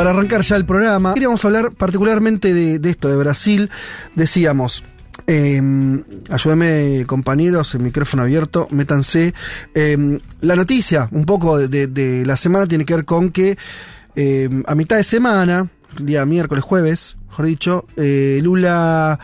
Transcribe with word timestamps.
Para 0.00 0.10
arrancar 0.16 0.40
ya 0.40 0.56
el 0.56 0.64
programa. 0.64 1.12
Queríamos 1.12 1.44
hablar 1.44 1.72
particularmente 1.72 2.54
de, 2.54 2.78
de 2.78 2.90
esto, 2.90 3.08
de 3.10 3.16
Brasil. 3.16 3.68
Decíamos, 4.14 4.82
eh, 5.26 5.60
ayúdame 6.30 7.04
compañeros, 7.06 7.74
el 7.74 7.82
micrófono 7.82 8.22
abierto, 8.22 8.66
métanse. 8.70 9.34
Eh, 9.74 10.18
la 10.40 10.56
noticia 10.56 11.08
un 11.12 11.26
poco 11.26 11.58
de, 11.58 11.68
de- 11.68 11.86
de 11.86 12.24
la 12.24 12.38
semana 12.38 12.66
tiene 12.66 12.86
que 12.86 12.94
ver 12.94 13.04
con 13.04 13.30
que 13.30 13.58
eh, 14.16 14.48
a 14.66 14.74
mitad 14.74 14.96
de 14.96 15.04
semana, 15.04 15.68
día 16.00 16.24
miércoles, 16.24 16.64
jueves, 16.64 17.16
mejor 17.28 17.44
dicho, 17.46 17.86
eh, 17.96 18.40
Lula 18.42 19.18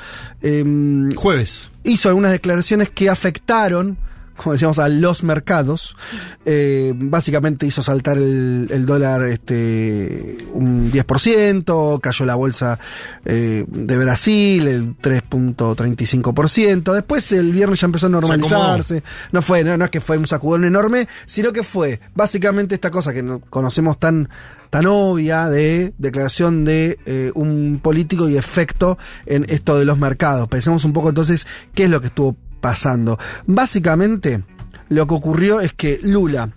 Jueves. 1.17 1.71
hizo 1.85 2.09
algunas 2.11 2.33
declaraciones 2.33 2.91
que 2.91 3.09
afectaron, 3.09 3.97
como 4.37 4.53
decíamos, 4.53 4.79
a 4.79 4.89
los 4.89 5.23
mercados. 5.23 5.97
Eh, 6.45 6.93
básicamente 6.95 7.67
hizo 7.67 7.83
saltar 7.83 8.17
el, 8.19 8.69
el 8.71 8.87
dólar 8.87 9.25
este, 9.25 10.39
un 10.53 10.91
10%, 10.93 12.01
cayó 12.01 12.25
la 12.25 12.35
bolsa 12.35 12.79
eh, 13.25 13.65
de 13.67 13.97
Brasil 13.97 14.67
el 14.69 14.97
3.35%. 14.99 16.93
Después 16.93 17.33
el 17.33 17.53
viernes 17.53 17.81
ya 17.81 17.87
empezó 17.87 18.07
a 18.07 18.11
normalizarse. 18.11 19.03
No 19.33 19.43
fue, 19.43 19.65
no, 19.65 19.77
no 19.77 19.85
es 19.85 19.91
que 19.91 20.01
fue 20.01 20.19
un 20.19 20.27
sacudón 20.27 20.65
enorme, 20.65 21.09
sino 21.25 21.53
que 21.53 21.63
fue 21.63 22.01
básicamente 22.15 22.75
esta 22.75 22.91
cosa 22.91 23.13
que 23.13 23.23
no 23.23 23.41
conocemos 23.41 23.99
tan 23.99 24.29
tan 24.71 24.87
obvia 24.87 25.49
de 25.49 25.95
declaración 25.99 26.65
de 26.65 26.99
eh, 27.07 27.31
un 27.35 27.81
político 27.83 28.29
y 28.29 28.37
efecto 28.37 28.99
en 29.25 29.47
esto 29.49 29.79
de 29.79 29.85
los 29.85 29.99
mercados. 29.99 30.49
Pensemos 30.49 30.85
un 30.85 30.93
poco 30.93 31.09
entonces 31.09 31.47
qué 31.75 31.85
es 31.85 31.91
lo 31.91 32.01
que 32.01 32.09
estuvo 32.09 32.37
pasando. 32.67 33.17
Básicamente, 33.47 34.43
lo 34.89 35.07
que 35.07 35.15
ocurrió 35.15 35.61
es 35.61 35.73
que 35.73 36.01
Lula 36.03 36.51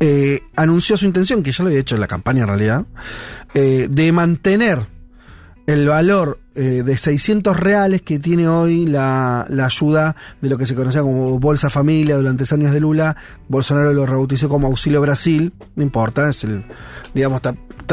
eh, 0.00 0.40
anunció 0.54 0.98
su 0.98 1.06
intención, 1.06 1.42
que 1.42 1.50
ya 1.50 1.64
lo 1.64 1.68
había 1.68 1.80
hecho 1.80 1.94
en 1.94 2.02
la 2.02 2.08
campaña 2.08 2.42
en 2.42 2.48
realidad, 2.48 2.84
eh, 3.54 3.88
de 3.90 4.12
mantener 4.12 4.80
el 5.66 5.88
valor 5.88 6.40
eh, 6.54 6.82
de 6.84 6.98
600 6.98 7.58
reales 7.58 8.02
que 8.02 8.18
tiene 8.18 8.48
hoy 8.48 8.84
la, 8.84 9.46
la 9.48 9.64
ayuda 9.64 10.14
de 10.42 10.50
lo 10.50 10.58
que 10.58 10.66
se 10.66 10.74
conocía 10.74 11.00
como 11.00 11.38
Bolsa 11.38 11.70
Familia 11.70 12.16
durante 12.16 12.44
años 12.52 12.74
de 12.74 12.80
Lula. 12.80 13.16
Bolsonaro 13.48 13.94
lo 13.94 14.04
rebautizó 14.04 14.50
como 14.50 14.66
Auxilio 14.66 15.00
Brasil, 15.00 15.54
no 15.74 15.82
importa, 15.82 16.28
es 16.28 16.44
el, 16.44 16.66
digamos, 17.14 17.40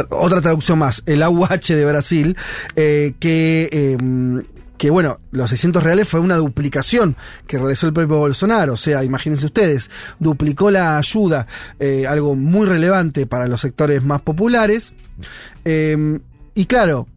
otra 0.09 0.41
traducción 0.41 0.79
más, 0.79 1.01
el 1.05 1.23
AUH 1.23 1.75
de 1.75 1.85
Brasil, 1.85 2.35
que, 2.75 3.69
eh, 3.71 3.97
que 4.79 4.89
bueno, 4.89 5.19
los 5.31 5.49
600 5.49 5.83
reales 5.83 6.07
fue 6.07 6.21
una 6.21 6.37
duplicación 6.37 7.17
que 7.45 7.57
realizó 7.57 7.85
el 7.85 7.93
propio 7.93 8.17
Bolsonaro, 8.17 8.73
o 8.73 8.77
sea, 8.77 9.03
imagínense 9.03 9.45
ustedes, 9.45 9.91
duplicó 10.19 10.71
la 10.71 10.97
ayuda, 10.97 11.47
eh, 11.79 12.07
algo 12.07 12.35
muy 12.35 12.65
relevante 12.65 13.27
para 13.27 13.45
los 13.45 13.59
sectores 13.59 14.01
más 14.03 14.21
populares, 14.21 14.93
eh, 15.65 16.19
y 16.55 16.65
claro, 16.65 17.07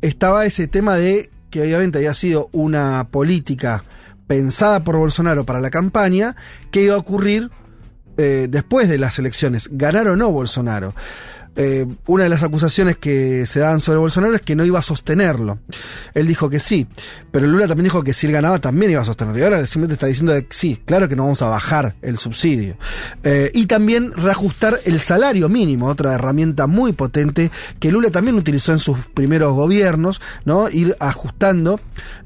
estaba 0.00 0.46
ese 0.46 0.66
tema 0.66 0.96
de 0.96 1.30
que 1.50 1.60
obviamente 1.62 1.98
había 1.98 2.14
sido 2.14 2.48
una 2.52 3.06
política 3.10 3.84
pensada 4.26 4.82
por 4.82 4.96
Bolsonaro 4.96 5.44
para 5.44 5.60
la 5.60 5.70
campaña, 5.70 6.34
que 6.70 6.84
iba 6.84 6.94
a 6.94 6.98
ocurrir 6.98 7.50
eh, 8.16 8.46
después 8.48 8.88
de 8.88 8.96
las 8.96 9.18
elecciones, 9.18 9.68
ganar 9.70 10.08
o 10.08 10.16
no 10.16 10.32
Bolsonaro. 10.32 10.94
Eh, 11.56 11.86
una 12.06 12.24
de 12.24 12.28
las 12.28 12.42
acusaciones 12.42 12.96
que 12.96 13.46
se 13.46 13.60
daban 13.60 13.78
sobre 13.78 13.98
Bolsonaro 13.98 14.34
es 14.34 14.42
que 14.42 14.56
no 14.56 14.64
iba 14.64 14.78
a 14.78 14.82
sostenerlo. 14.82 15.58
Él 16.14 16.26
dijo 16.26 16.50
que 16.50 16.58
sí, 16.58 16.86
pero 17.30 17.46
Lula 17.46 17.68
también 17.68 17.84
dijo 17.84 18.02
que 18.02 18.12
si 18.12 18.26
él 18.26 18.32
ganaba 18.32 18.58
también 18.58 18.90
iba 18.90 19.02
a 19.02 19.04
sostenerlo. 19.04 19.38
Y 19.38 19.44
ahora 19.44 19.64
simplemente 19.66 19.94
está 19.94 20.06
diciendo 20.06 20.34
que 20.34 20.46
sí, 20.50 20.80
claro 20.84 21.08
que 21.08 21.16
no 21.16 21.24
vamos 21.24 21.42
a 21.42 21.48
bajar 21.48 21.94
el 22.02 22.18
subsidio. 22.18 22.76
Eh, 23.22 23.50
y 23.54 23.66
también 23.66 24.12
reajustar 24.12 24.80
el 24.84 24.98
salario 25.00 25.48
mínimo, 25.48 25.86
otra 25.86 26.14
herramienta 26.14 26.66
muy 26.66 26.92
potente 26.92 27.50
que 27.78 27.92
Lula 27.92 28.10
también 28.10 28.36
utilizó 28.36 28.72
en 28.72 28.78
sus 28.78 28.98
primeros 29.14 29.54
gobiernos, 29.54 30.20
¿no? 30.44 30.68
Ir 30.68 30.96
ajustando, 30.98 31.80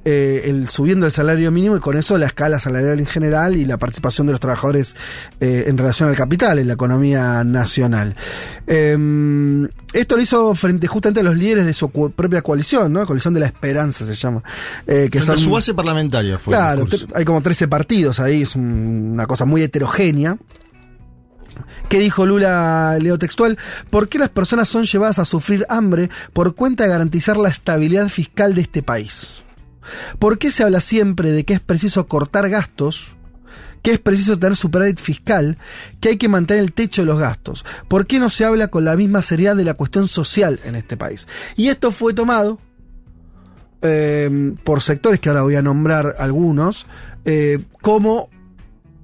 eh, 0.04 0.42
el, 0.44 0.68
subiendo 0.68 1.04
el 1.04 1.12
salario 1.12 1.50
mínimo 1.50 1.76
y 1.76 1.80
con 1.80 1.98
eso 1.98 2.16
la 2.16 2.26
escala 2.26 2.60
salarial 2.60 2.98
en 2.98 3.06
general 3.06 3.56
y 3.56 3.66
la 3.66 3.76
participación 3.76 4.26
de 4.26 4.32
los 4.32 4.40
trabajadores 4.40 4.96
en 5.40 5.76
relación 5.76 6.08
al 6.08 6.16
capital, 6.16 6.58
en 6.58 6.68
la 6.68 6.74
economía 6.74 7.44
nacional. 7.44 8.14
Em, 8.66 9.17
esto 9.92 10.16
lo 10.16 10.22
hizo 10.22 10.54
frente 10.54 10.86
justamente 10.86 11.20
a 11.20 11.22
los 11.22 11.36
líderes 11.36 11.66
de 11.66 11.72
su 11.72 11.90
propia 11.90 12.42
coalición, 12.42 12.92
¿no? 12.92 13.06
Coalición 13.06 13.34
de 13.34 13.40
la 13.40 13.46
Esperanza 13.46 14.04
se 14.06 14.14
llama. 14.14 14.42
eh, 14.86 15.08
que 15.10 15.20
son, 15.20 15.38
su 15.38 15.50
base 15.50 15.74
parlamentaria 15.74 16.38
fue 16.38 16.52
Claro, 16.54 16.86
hay 17.14 17.24
como 17.24 17.40
13 17.42 17.68
partidos 17.68 18.20
ahí, 18.20 18.42
es 18.42 18.54
un- 18.56 19.10
una 19.14 19.26
cosa 19.26 19.44
muy 19.44 19.62
heterogénea. 19.62 20.36
¿Qué 21.88 21.98
dijo 21.98 22.26
Lula, 22.26 22.98
leo 23.00 23.18
textual? 23.18 23.58
¿Por 23.90 24.08
qué 24.08 24.18
las 24.18 24.28
personas 24.28 24.68
son 24.68 24.84
llevadas 24.84 25.18
a 25.18 25.24
sufrir 25.24 25.64
hambre 25.68 26.10
por 26.32 26.54
cuenta 26.54 26.84
de 26.84 26.90
garantizar 26.90 27.36
la 27.36 27.48
estabilidad 27.48 28.08
fiscal 28.08 28.54
de 28.54 28.60
este 28.60 28.82
país? 28.82 29.42
¿Por 30.18 30.38
qué 30.38 30.50
se 30.50 30.62
habla 30.62 30.80
siempre 30.80 31.30
de 31.30 31.44
que 31.44 31.54
es 31.54 31.60
preciso 31.60 32.06
cortar 32.06 32.48
gastos? 32.50 33.16
Que 33.82 33.92
es 33.92 33.98
preciso 33.98 34.38
tener 34.38 34.56
superávit 34.56 34.98
fiscal, 34.98 35.58
que 36.00 36.10
hay 36.10 36.16
que 36.16 36.28
mantener 36.28 36.62
el 36.62 36.72
techo 36.72 37.02
de 37.02 37.06
los 37.06 37.18
gastos. 37.18 37.64
¿Por 37.88 38.06
qué 38.06 38.18
no 38.18 38.30
se 38.30 38.44
habla 38.44 38.68
con 38.68 38.84
la 38.84 38.96
misma 38.96 39.22
seriedad 39.22 39.56
de 39.56 39.64
la 39.64 39.74
cuestión 39.74 40.08
social 40.08 40.60
en 40.64 40.74
este 40.74 40.96
país? 40.96 41.26
Y 41.56 41.68
esto 41.68 41.90
fue 41.90 42.14
tomado 42.14 42.58
eh, 43.82 44.54
por 44.64 44.82
sectores 44.82 45.20
que 45.20 45.28
ahora 45.28 45.42
voy 45.42 45.54
a 45.54 45.62
nombrar 45.62 46.16
algunos, 46.18 46.86
eh, 47.24 47.60
como 47.80 48.28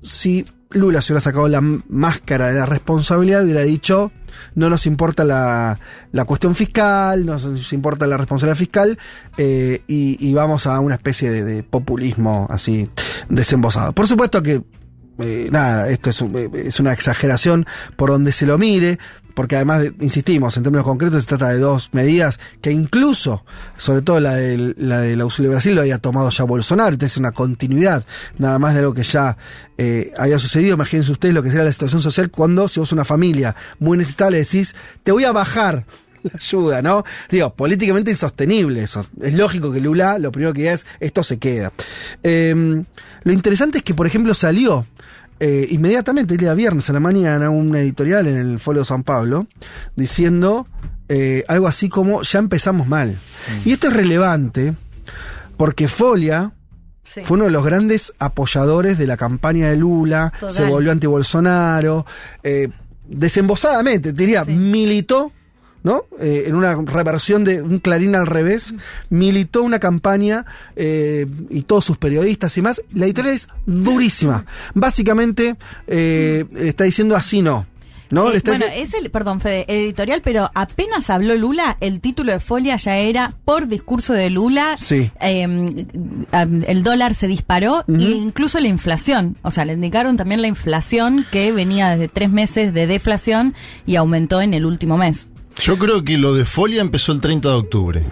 si 0.03 0.45
Lula 0.75 1.01
se 1.01 1.13
hubiera 1.13 1.21
sacado 1.21 1.49
la 1.49 1.61
máscara 1.61 2.49
de 2.49 2.55
la 2.55 2.67
responsabilidad 2.67 3.41
y 3.41 3.45
hubiera 3.45 3.63
dicho, 3.63 4.13
no 4.55 4.69
nos 4.69 4.87
importa 4.87 5.25
la, 5.25 5.79
la 6.13 6.25
cuestión 6.25 6.55
fiscal, 6.55 7.25
no 7.25 7.33
nos 7.39 7.73
importa 7.73 8.07
la 8.07 8.17
responsabilidad 8.17 8.57
fiscal, 8.59 8.99
eh, 9.37 9.83
y, 9.87 10.33
vamos 10.35 10.67
a 10.67 10.79
una 10.81 10.97
especie 10.97 11.31
de, 11.31 11.45
de 11.45 11.63
populismo 11.63 12.47
así 12.51 12.91
desembosado. 13.29 13.93
Por 13.93 14.07
supuesto 14.07 14.43
que, 14.43 14.63
eh, 15.19 15.49
nada, 15.51 15.89
esto 15.91 16.11
es, 16.11 16.21
un- 16.21 16.37
eh, 16.37 16.51
es 16.55 16.81
una 16.81 16.93
exageración 16.93 17.67
por 17.97 18.11
donde 18.11 18.33
se 18.33 18.47
lo 18.47 18.59
mire, 18.59 18.99
porque 19.35 19.57
además, 19.57 19.83
de- 19.83 19.93
insistimos, 20.01 20.57
en 20.57 20.63
términos 20.63 20.85
concretos 20.85 21.23
se 21.23 21.29
trata 21.29 21.49
de 21.49 21.59
dos 21.59 21.91
medidas 21.93 22.39
que 22.61 22.71
incluso, 22.71 23.45
sobre 23.77 24.03
todo 24.03 24.21
la 24.21 24.35
del, 24.35 24.75
la 24.79 25.01
del 25.01 25.21
auxilio 25.21 25.51
de 25.51 25.57
Brasil, 25.57 25.75
lo 25.75 25.81
había 25.83 25.99
tomado 25.99 26.31
ya 26.31 26.45
Bolsonaro, 26.45 26.91
entonces 26.91 27.13
es 27.13 27.19
una 27.19 27.33
continuidad, 27.33 28.05
nada 28.39 28.59
más 28.59 28.75
de 28.75 28.83
lo 28.83 28.95
que 28.95 29.03
ya 29.03 29.37
eh, 29.77 30.13
había 30.17 30.39
sucedido. 30.39 30.75
Imagínense 30.75 31.13
ustedes 31.13 31.35
lo 31.35 31.43
que 31.43 31.49
sería 31.51 31.65
la 31.65 31.73
situación 31.73 32.01
social 32.01 32.31
cuando, 32.31 32.69
si 32.69 32.81
vos 32.81 32.93
una 32.93 33.05
familia 33.05 33.55
muy 33.81 33.99
necesitada, 33.99 34.31
le 34.31 34.39
decís, 34.39 34.75
te 35.03 35.13
voy 35.13 35.25
a 35.25 35.33
bajar 35.33 35.85
la 36.23 36.31
ayuda, 36.39 36.81
¿no? 36.81 37.05
Digo, 37.31 37.53
políticamente 37.55 38.11
insostenible 38.11 38.83
eso. 38.83 39.05
Es 39.21 39.35
lógico 39.35 39.71
que 39.71 39.81
Lula 39.81 40.19
lo 40.19 40.33
primero 40.33 40.55
que 40.55 40.61
diga 40.61 40.73
es, 40.73 40.87
esto 41.01 41.23
se 41.23 41.39
queda. 41.39 41.71
Eh, 42.23 42.83
lo 43.25 43.33
interesante 43.33 43.79
es 43.79 43.85
que, 43.85 43.93
por 43.93 44.07
ejemplo, 44.07 44.33
salió 44.33 44.87
eh, 45.47 45.67
inmediatamente 45.71 46.35
el 46.35 46.41
día 46.41 46.55
viernes 46.55 46.89
a 46.89 46.93
la 46.95 47.01
mañana 47.01 47.51
un 47.51 47.75
editorial 47.77 48.27
en 48.27 48.37
el 48.37 48.59
Folio 48.61 48.81
de 48.81 48.87
San 48.87 49.03
Pablo 49.03 49.47
diciendo 49.95 50.67
eh, 51.11 51.45
algo 51.49 51.67
así 51.69 51.91
como 51.91 52.23
ya 52.23 52.39
empezamos 52.39 52.87
mal. 52.89 53.19
Y 53.67 53.73
esto 53.73 53.89
es 53.89 53.93
relevante 53.93 54.73
porque 55.59 55.87
Folia 55.89 56.53
Sí. 57.07 57.21
fue 57.23 57.35
uno 57.37 57.45
de 57.45 57.51
los 57.51 57.63
grandes 57.67 58.15
apoyadores 58.19 58.97
de 58.97 59.07
la 59.07 59.19
campaña 59.19 59.69
de 59.69 59.77
Lula, 59.77 60.33
Total. 60.41 60.51
se 60.57 60.65
volvió 60.65 60.91
anti-Bolsonaro, 60.91 62.07
eh, 62.43 62.71
desembosadamente, 63.07 64.15
te 64.15 64.23
diría, 64.23 64.45
Sí. 64.47 64.53
militó, 64.53 65.31
¿no? 65.85 66.07
Eh, 66.19 66.45
en 66.47 66.57
una 66.57 66.75
reversión 66.75 67.45
de 67.45 67.63
un 67.63 67.79
clarín 67.79 68.17
al 68.17 68.27
revés, 68.27 68.75
militó 69.11 69.63
una 69.63 69.79
campaña 69.79 70.45
eh, 70.75 71.27
y 71.51 71.63
todos 71.63 71.85
sus 71.85 71.99
periodistas 71.99 72.57
y 72.59 72.63
más. 72.63 72.83
La 72.93 73.05
editorial 73.05 73.35
es 73.35 73.49
durísima. 73.67 74.47
Básicamente 74.75 75.57
eh, 75.87 76.45
está 76.57 76.85
diciendo 76.85 77.15
así 77.15 77.43
no. 77.43 77.67
¿No? 78.11 78.31
Eh, 78.31 78.43
bueno, 78.45 78.67
es 78.73 78.95
el, 78.95 79.11
perdón, 79.11 79.41
Fede, 79.41 79.65
el 79.67 79.79
editorial, 79.79 80.21
pero 80.23 80.51
apenas 80.55 81.11
habló 81.11 81.35
Lula, 81.35 81.77
el 81.81 82.01
título 82.01 82.33
de 82.33 82.39
Folia 82.39 82.77
ya 82.77 82.97
era 82.97 83.33
por 83.45 83.67
discurso 83.67 84.13
de 84.13 84.31
Lula. 84.31 84.77
Sí. 84.77 85.11
eh, 85.21 85.43
am, 86.31 86.65
el 86.67 86.83
dólar 86.83 87.15
se 87.15 87.27
disparó 87.27 87.85
e 87.89 88.03
incluso 88.13 88.61
la 88.61 88.69
inflación. 88.69 89.37
O 89.43 89.51
sea, 89.51 89.65
le 89.65 89.73
indicaron 89.73 90.17
también 90.17 90.43
la 90.43 90.49
inflación 90.49 91.27
que 91.33 91.51
venía 91.51 91.91
desde 91.91 92.09
tres 92.09 92.31
meses 92.31 92.73
de 92.73 92.87
deflación 92.87 93.55
y 93.85 93.97
aumentó 93.97 94.43
en 94.43 94.55
el 94.55 94.65
último 94.65 94.97
mes. 94.97 95.29
Yo 95.61 95.79
creo 95.79 96.05
que 96.05 96.19
lo 96.19 96.35
de 96.35 96.45
Folia 96.45 96.81
empezó 96.81 97.13
el 97.13 97.21
30 97.21 97.49
de 97.49 97.55
octubre. 97.55 98.07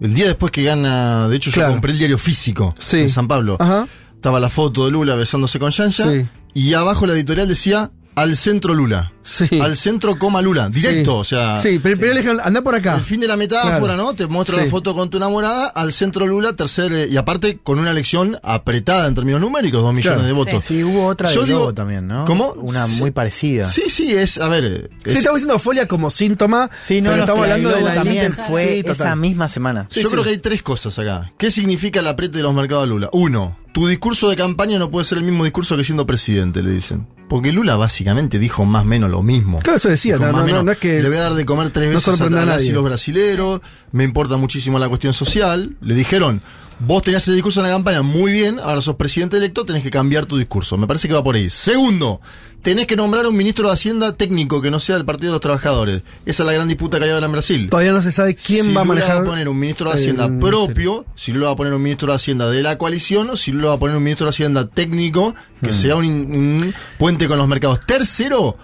El 0.00 0.14
día 0.14 0.26
después 0.26 0.50
que 0.52 0.62
gana, 0.64 1.28
de 1.28 1.36
hecho 1.36 1.50
yo 1.50 1.66
compré 1.66 1.92
el 1.92 1.98
diario 1.98 2.18
físico 2.18 2.74
Sí. 2.78 2.98
de 2.98 3.08
San 3.08 3.28
Pablo. 3.28 3.56
Ajá. 3.60 3.86
Estaba 4.14 4.38
la 4.40 4.50
foto 4.50 4.84
de 4.84 4.90
Lula 4.90 5.14
besándose 5.14 5.58
con 5.58 5.70
Yancha 5.70 6.10
Sí. 6.10 6.26
y 6.54 6.74
abajo 6.74 7.06
la 7.06 7.12
editorial 7.14 7.48
decía 7.48 7.90
al 8.14 8.36
centro 8.36 8.74
Lula. 8.74 9.12
Sí. 9.24 9.60
Al 9.60 9.76
centro 9.76 10.18
coma 10.18 10.42
Lula. 10.42 10.68
Directo, 10.68 11.12
Sí. 11.12 11.18
o 11.20 11.24
sea. 11.38 11.60
Sí, 11.60 11.78
pero 11.80 11.94
primero 11.96 12.14
le 12.14 12.20
dijeron, 12.22 12.40
anda 12.44 12.60
por 12.62 12.74
acá. 12.74 12.96
El 12.96 13.02
fin 13.02 13.20
de 13.20 13.28
la 13.28 13.36
metáfora, 13.36 13.78
Claro. 13.78 13.96
¿no? 13.96 14.14
Te 14.14 14.26
muestro 14.26 14.56
Sí. 14.58 14.64
la 14.64 14.70
foto 14.70 14.94
con 14.96 15.10
tu 15.10 15.16
enamorada, 15.18 15.68
al 15.68 15.92
centro 15.92 16.26
Lula, 16.26 16.54
tercer, 16.54 16.92
eh, 16.92 17.08
y 17.08 17.16
aparte 17.16 17.58
con 17.62 17.78
una 17.78 17.92
elección 17.92 18.36
apretada 18.42 19.06
en 19.06 19.14
términos 19.14 19.40
numéricos, 19.40 19.80
dos 19.80 19.94
millones 19.94 20.18
Claro. 20.18 20.26
de 20.26 20.32
votos. 20.32 20.64
Sí, 20.64 20.82
hubo 20.82 21.06
otra 21.06 21.28
de 21.28 21.36
Yo 21.36 21.44
digo, 21.44 21.72
también, 21.72 22.08
¿no? 22.08 22.24
¿Cómo? 22.24 22.52
Una 22.54 22.86
Sí. 22.86 23.00
muy 23.00 23.12
parecida. 23.12 23.64
Sí, 23.64 23.84
sí, 23.88 24.12
es, 24.12 24.38
a 24.38 24.48
ver. 24.48 24.90
Sí, 25.04 25.10
es- 25.10 25.16
estamos 25.18 25.36
diciendo 25.40 25.58
folia 25.60 25.86
como 25.86 26.10
síntoma. 26.10 26.68
Sí, 26.82 27.00
no, 27.00 27.10
pero 27.10 27.16
no, 27.18 27.22
estamos 27.22 27.46
sí, 27.46 27.50
hablando 27.52 27.70
de 27.76 27.82
la 27.82 27.94
también 27.94 28.24
elite. 28.26 28.42
fue 28.42 28.68
Sí, 28.76 28.82
total. 28.82 28.92
esa 29.06 29.16
misma 29.16 29.46
semana. 29.48 29.86
Sí, 29.88 30.02
yo 30.02 30.08
sí. 30.08 30.12
creo 30.12 30.24
que 30.24 30.30
hay 30.30 30.38
tres 30.38 30.62
cosas 30.62 30.98
acá. 30.98 31.32
¿Qué 31.38 31.50
significa 31.52 32.00
el 32.00 32.08
apriete 32.08 32.38
de 32.38 32.42
los 32.42 32.52
mercados 32.54 32.82
a 32.84 32.86
Lula? 32.88 33.08
Uno, 33.12 33.56
tu 33.72 33.86
discurso 33.86 34.28
de 34.28 34.34
campaña 34.36 34.80
no 34.80 34.90
puede 34.90 35.04
ser 35.04 35.18
el 35.18 35.24
mismo 35.24 35.44
discurso 35.44 35.76
que 35.76 35.84
siendo 35.84 36.04
presidente, 36.06 36.60
le 36.62 36.72
dicen. 36.72 37.06
Porque 37.32 37.50
Lula 37.50 37.76
básicamente 37.76 38.38
dijo 38.38 38.66
más 38.66 38.82
o 38.82 38.84
menos 38.84 39.10
lo 39.10 39.22
mismo. 39.22 39.60
Claro, 39.60 39.78
eso 39.78 39.88
decía, 39.88 40.18
no, 40.18 40.32
no, 40.32 40.44
menos, 40.44 40.58
no, 40.60 40.64
no 40.64 40.72
es 40.72 40.76
que 40.76 41.00
Le 41.00 41.08
voy 41.08 41.16
a 41.16 41.22
dar 41.22 41.32
de 41.32 41.46
comer 41.46 41.70
tres 41.70 41.88
no 41.88 41.94
veces 41.94 42.20
a 42.20 42.24
a 42.26 42.58
los 42.58 42.84
brasileros, 42.84 43.62
me 43.90 44.04
importa 44.04 44.36
muchísimo 44.36 44.78
la 44.78 44.86
cuestión 44.86 45.14
social. 45.14 45.74
Le 45.80 45.94
dijeron, 45.94 46.42
vos 46.80 47.02
tenías 47.02 47.22
ese 47.22 47.32
discurso 47.32 47.60
en 47.60 47.66
la 47.66 47.72
campaña 47.72 48.02
muy 48.02 48.32
bien, 48.32 48.58
ahora 48.58 48.80
sos 48.80 48.96
presidente 48.96 49.36
electo, 49.36 49.64
tenés 49.64 49.82
que 49.82 49.90
cambiar 49.90 50.26
tu 50.26 50.36
discurso. 50.36 50.76
Me 50.76 50.86
parece 50.86 51.08
que 51.08 51.14
va 51.14 51.22
por 51.22 51.34
ahí. 51.34 51.50
Segundo, 51.50 52.20
tenés 52.62 52.86
que 52.86 52.96
nombrar 52.96 53.26
un 53.26 53.36
ministro 53.36 53.68
de 53.68 53.74
Hacienda 53.74 54.16
técnico 54.16 54.62
que 54.62 54.70
no 54.70 54.80
sea 54.80 54.96
del 54.96 55.04
Partido 55.04 55.30
de 55.30 55.34
los 55.34 55.40
Trabajadores. 55.40 56.02
Esa 56.26 56.42
es 56.42 56.46
la 56.46 56.52
gran 56.52 56.68
disputa 56.68 56.98
que 56.98 57.04
hay 57.04 57.10
ahora 57.10 57.26
en 57.26 57.32
Brasil. 57.32 57.68
Todavía 57.70 57.92
no 57.92 58.02
se 58.02 58.12
sabe 58.12 58.34
quién 58.34 58.66
si 58.66 58.72
va 58.72 58.82
a 58.82 58.84
manejar. 58.84 59.18
va 59.18 59.22
a 59.22 59.24
poner 59.24 59.48
un 59.48 59.58
ministro 59.58 59.90
de 59.90 59.96
Hacienda 59.96 60.26
el 60.26 60.38
propio, 60.38 61.04
si 61.14 61.32
Lula 61.32 61.46
va 61.46 61.52
a 61.52 61.56
poner 61.56 61.74
un 61.74 61.82
ministro 61.82 62.08
de 62.08 62.16
Hacienda 62.16 62.48
de 62.48 62.62
la 62.62 62.78
coalición, 62.78 63.30
o 63.30 63.36
si 63.36 63.52
Lula 63.52 63.68
va 63.68 63.74
a 63.74 63.78
poner 63.78 63.96
un 63.96 64.02
ministro 64.02 64.26
de 64.26 64.30
Hacienda 64.30 64.68
técnico 64.68 65.34
que 65.62 65.72
sea 65.72 65.96
un, 65.96 66.06
un 66.06 66.74
puente 66.98 67.28
con 67.28 67.38
los 67.38 67.48
mercados. 67.48 67.80
Tercero, 67.80 68.56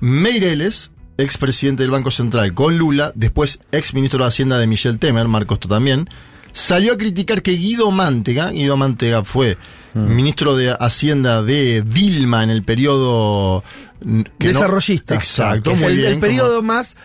Meireles, 0.00 0.90
expresidente 1.18 1.82
del 1.82 1.90
Banco 1.90 2.10
Central 2.10 2.54
con 2.54 2.76
Lula, 2.78 3.12
después 3.14 3.60
ex 3.72 3.94
ministro 3.94 4.22
de 4.22 4.28
Hacienda 4.28 4.58
de 4.58 4.66
Michel 4.66 4.98
Temer, 4.98 5.28
Marcos 5.28 5.56
esto 5.56 5.68
también, 5.68 6.08
salió 6.56 6.94
a 6.94 6.96
criticar 6.98 7.42
que 7.42 7.52
Guido 7.52 7.90
Mantega, 7.90 8.50
Guido 8.50 8.76
Mantega 8.78 9.24
fue 9.24 9.58
ministro 9.94 10.56
de 10.56 10.76
Hacienda 10.78 11.42
de 11.42 11.82
Dilma 11.82 12.42
en 12.42 12.50
el 12.50 12.62
periodo 12.62 13.62
mm, 14.02 14.20
que 14.38 14.48
no- 14.48 14.52
desarrollista. 14.54 15.14
Exacto, 15.14 15.70
Que 15.70 15.76
es 15.76 15.82
muy 15.82 15.90
el, 15.92 15.96
bien, 15.98 16.12
el 16.14 16.18
periodo 16.20 16.62
más. 16.62 16.96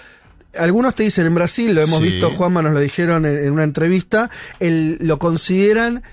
Algunos 0.59 0.95
te 0.95 1.03
dicen 1.03 1.25
en 1.25 1.35
Brasil, 1.35 1.73
lo 1.73 1.81
hemos 1.81 1.99
Sí. 1.99 2.05
visto, 2.09 2.29
Juanma 2.31 2.61
nos 2.61 2.73
lo 2.73 2.79
dijeron 2.81 3.25
en, 3.25 3.37
en 3.37 3.51
una 3.53 3.63
entrevista, 3.63 4.29
el, 4.59 4.97
lo 5.01 5.19
consideran 5.19 6.03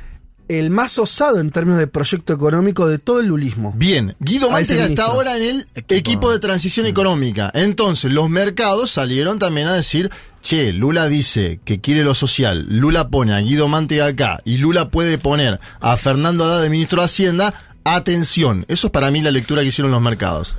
el 0.49 0.71
más 0.71 0.99
osado 0.99 1.41
en 1.41 1.51
términos 1.51 1.79
de 1.79 1.87
proyecto 1.87 2.33
económico 2.33 2.89
de 2.89 2.99
todo 2.99 3.21
el 3.21 3.27
lulismo. 3.27 3.73
Bien, 3.77 4.17
Guido 4.19 4.51
Mantega 4.51 4.87
está 4.87 5.05
ahora 5.05 5.37
en 5.37 5.43
el 5.43 5.61
equipo, 5.75 5.95
Equipo. 5.95 6.33
de 6.33 6.39
transición 6.39 6.87
económica. 6.87 7.51
Entonces, 7.55 8.11
los 8.13 8.31
mercados 8.31 8.91
salieron 8.91 9.39
también 9.39 9.67
a 9.69 9.75
decir, 9.75 10.11
che, 10.41 10.73
Lula 10.73 11.07
dice 11.09 11.61
que 11.65 11.81
quiere 11.81 12.03
lo 12.03 12.15
social, 12.15 12.67
Lula 12.69 13.09
pone 13.09 13.35
a 13.35 13.39
Guido 13.41 13.69
Mantega 13.69 14.07
acá 14.07 14.41
y 14.45 14.57
Lula 14.57 14.89
puede 14.91 15.19
poner 15.19 15.61
a 15.81 15.97
Fernando 15.97 16.45
Haddad 16.45 16.63
de 16.63 16.71
ministro 16.71 17.01
de 17.03 17.07
Hacienda. 17.07 17.55
Atención, 17.85 18.65
eso 18.69 18.89
es 18.89 18.91
para 18.91 19.11
mí 19.11 19.21
la 19.21 19.31
lectura 19.31 19.63
que 19.63 19.69
hicieron 19.69 19.91
los 19.93 20.01
mercados. 20.03 20.57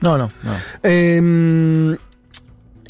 No, 0.00 0.18
no, 0.18 0.30
no. 0.42 0.52
Eh, 0.82 1.96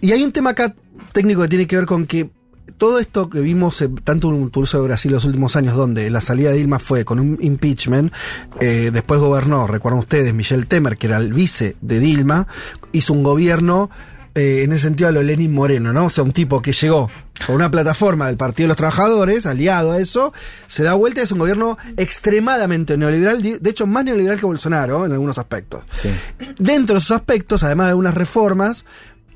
y 0.00 0.12
hay 0.12 0.22
un 0.22 0.32
tema 0.32 0.50
acá 0.50 0.74
técnico 1.12 1.42
que 1.42 1.48
tiene 1.48 1.66
que 1.66 1.76
ver 1.76 1.86
con 1.86 2.06
que 2.06 2.30
todo 2.76 2.98
esto 2.98 3.30
que 3.30 3.40
vimos, 3.40 3.80
eh, 3.82 3.90
tanto 4.02 4.28
en 4.28 4.50
Tulso 4.50 4.78
de 4.78 4.84
Brasil 4.84 5.12
los 5.12 5.24
últimos 5.24 5.56
años, 5.56 5.76
donde 5.76 6.10
la 6.10 6.20
salida 6.20 6.50
de 6.50 6.58
Dilma 6.58 6.78
fue 6.78 7.04
con 7.04 7.20
un 7.20 7.38
impeachment, 7.40 8.12
eh, 8.60 8.90
después 8.92 9.20
gobernó, 9.20 9.66
recuerdan 9.66 10.00
ustedes, 10.00 10.34
Michel 10.34 10.66
Temer, 10.66 10.96
que 10.96 11.06
era 11.06 11.18
el 11.18 11.32
vice 11.32 11.76
de 11.80 12.00
Dilma, 12.00 12.46
hizo 12.92 13.12
un 13.12 13.22
gobierno 13.22 13.90
eh, 14.34 14.62
en 14.64 14.72
ese 14.72 14.84
sentido 14.84 15.08
a 15.08 15.12
lo 15.12 15.22
Lenin 15.22 15.52
Moreno, 15.52 15.92
¿no? 15.92 16.06
O 16.06 16.10
sea, 16.10 16.24
un 16.24 16.32
tipo 16.32 16.60
que 16.60 16.72
llegó 16.72 17.08
con 17.46 17.54
una 17.54 17.70
plataforma 17.70 18.26
del 18.26 18.36
Partido 18.36 18.64
de 18.64 18.68
los 18.68 18.76
Trabajadores, 18.76 19.46
aliado 19.46 19.92
a 19.92 19.98
eso, 19.98 20.32
se 20.66 20.82
da 20.82 20.94
vuelta 20.94 21.20
y 21.20 21.24
es 21.24 21.32
un 21.32 21.38
gobierno 21.38 21.78
extremadamente 21.96 22.96
neoliberal, 22.96 23.42
de 23.42 23.60
de 23.60 23.70
hecho 23.70 23.86
más 23.86 24.04
neoliberal 24.04 24.40
que 24.40 24.46
Bolsonaro 24.46 25.06
en 25.06 25.12
algunos 25.12 25.38
aspectos. 25.38 25.84
Sí. 25.94 26.10
Dentro 26.58 26.94
de 26.94 26.98
esos 26.98 27.12
aspectos, 27.12 27.62
además 27.62 27.86
de 27.86 27.90
algunas 27.90 28.14
reformas, 28.14 28.84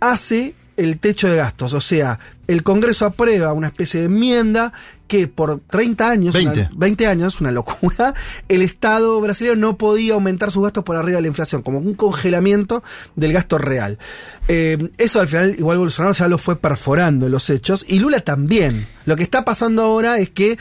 hace 0.01 0.57
el 0.79 0.99
techo 0.99 1.29
de 1.29 1.37
gastos. 1.37 1.75
O 1.75 1.81
sea, 1.81 2.19
el 2.47 2.63
Congreso 2.63 3.05
aprueba 3.05 3.53
una 3.53 3.67
especie 3.67 4.01
de 4.01 4.07
enmienda 4.07 4.73
que 5.07 5.27
por 5.27 5.61
30 5.71 6.09
años, 6.11 6.35
20. 6.35 6.61
una- 6.61 6.71
20 6.75 7.07
años, 7.07 7.41
una 7.41 7.51
locura, 7.51 8.15
el 8.49 8.63
Estado 8.63 9.21
brasileño 9.21 9.57
no 9.57 9.77
podía 9.77 10.15
aumentar 10.15 10.51
sus 10.51 10.63
gastos 10.63 10.85
por 10.85 10.97
arriba 10.97 11.17
de 11.17 11.23
la 11.23 11.29
inflación, 11.29 11.63
como 11.63 11.79
un 11.79 11.95
congelamiento 11.95 12.83
del 13.17 13.33
gasto 13.33 13.59
real. 13.59 13.99
Eh, 14.49 14.91
eso 14.99 15.21
al 15.21 15.29
final, 15.29 15.57
igual 15.59 15.79
Bolsonaro 15.79 16.15
ya 16.15 16.29
lo 16.29 16.39
fue 16.39 16.57
perforando 16.57 17.27
en 17.27 17.33
los 17.33 17.49
hechos, 17.51 17.85
y 17.89 17.99
Lula 17.99 18.21
también. 18.21 18.87
Lo 19.07 19.17
que 19.17 19.23
está 19.23 19.45
pasando 19.45 19.83
ahora 19.83 20.19
es 20.19 20.29
que 20.31 20.59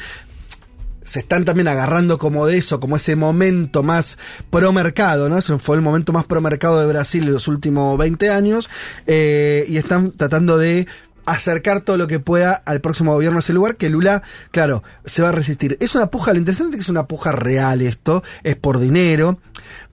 se 1.07 1.19
están 1.19 1.45
también 1.45 1.69
agarrando 1.69 2.17
como 2.17 2.45
de 2.45 2.57
eso, 2.57 2.81
como 2.81 2.97
ese 2.97 3.15
momento 3.15 3.81
más 3.81 4.17
pro 4.49 4.73
mercado, 4.73 5.29
¿no? 5.29 5.37
Ese 5.37 5.57
fue 5.57 5.77
el 5.77 5.81
momento 5.81 6.11
más 6.11 6.25
pro 6.25 6.41
mercado 6.41 6.81
de 6.81 6.85
Brasil 6.85 7.23
en 7.23 7.31
los 7.31 7.47
últimos 7.47 7.97
20 7.97 8.29
años, 8.29 8.69
eh, 9.05 9.65
y 9.69 9.77
están 9.77 10.11
tratando 10.11 10.57
de 10.57 10.85
acercar 11.25 11.79
todo 11.79 11.95
lo 11.95 12.07
que 12.07 12.19
pueda 12.19 12.55
al 12.55 12.81
próximo 12.81 13.13
gobierno 13.13 13.37
a 13.37 13.39
ese 13.39 13.53
lugar, 13.53 13.77
que 13.77 13.89
Lula, 13.89 14.21
claro, 14.51 14.83
se 15.05 15.21
va 15.21 15.29
a 15.29 15.31
resistir. 15.31 15.77
Es 15.79 15.95
una 15.95 16.07
puja, 16.07 16.33
lo 16.33 16.39
interesante 16.39 16.71
es 16.71 16.79
que 16.79 16.83
es 16.83 16.89
una 16.89 17.07
puja 17.07 17.31
real 17.31 17.81
esto, 17.81 18.21
es 18.43 18.57
por 18.57 18.77
dinero, 18.77 19.39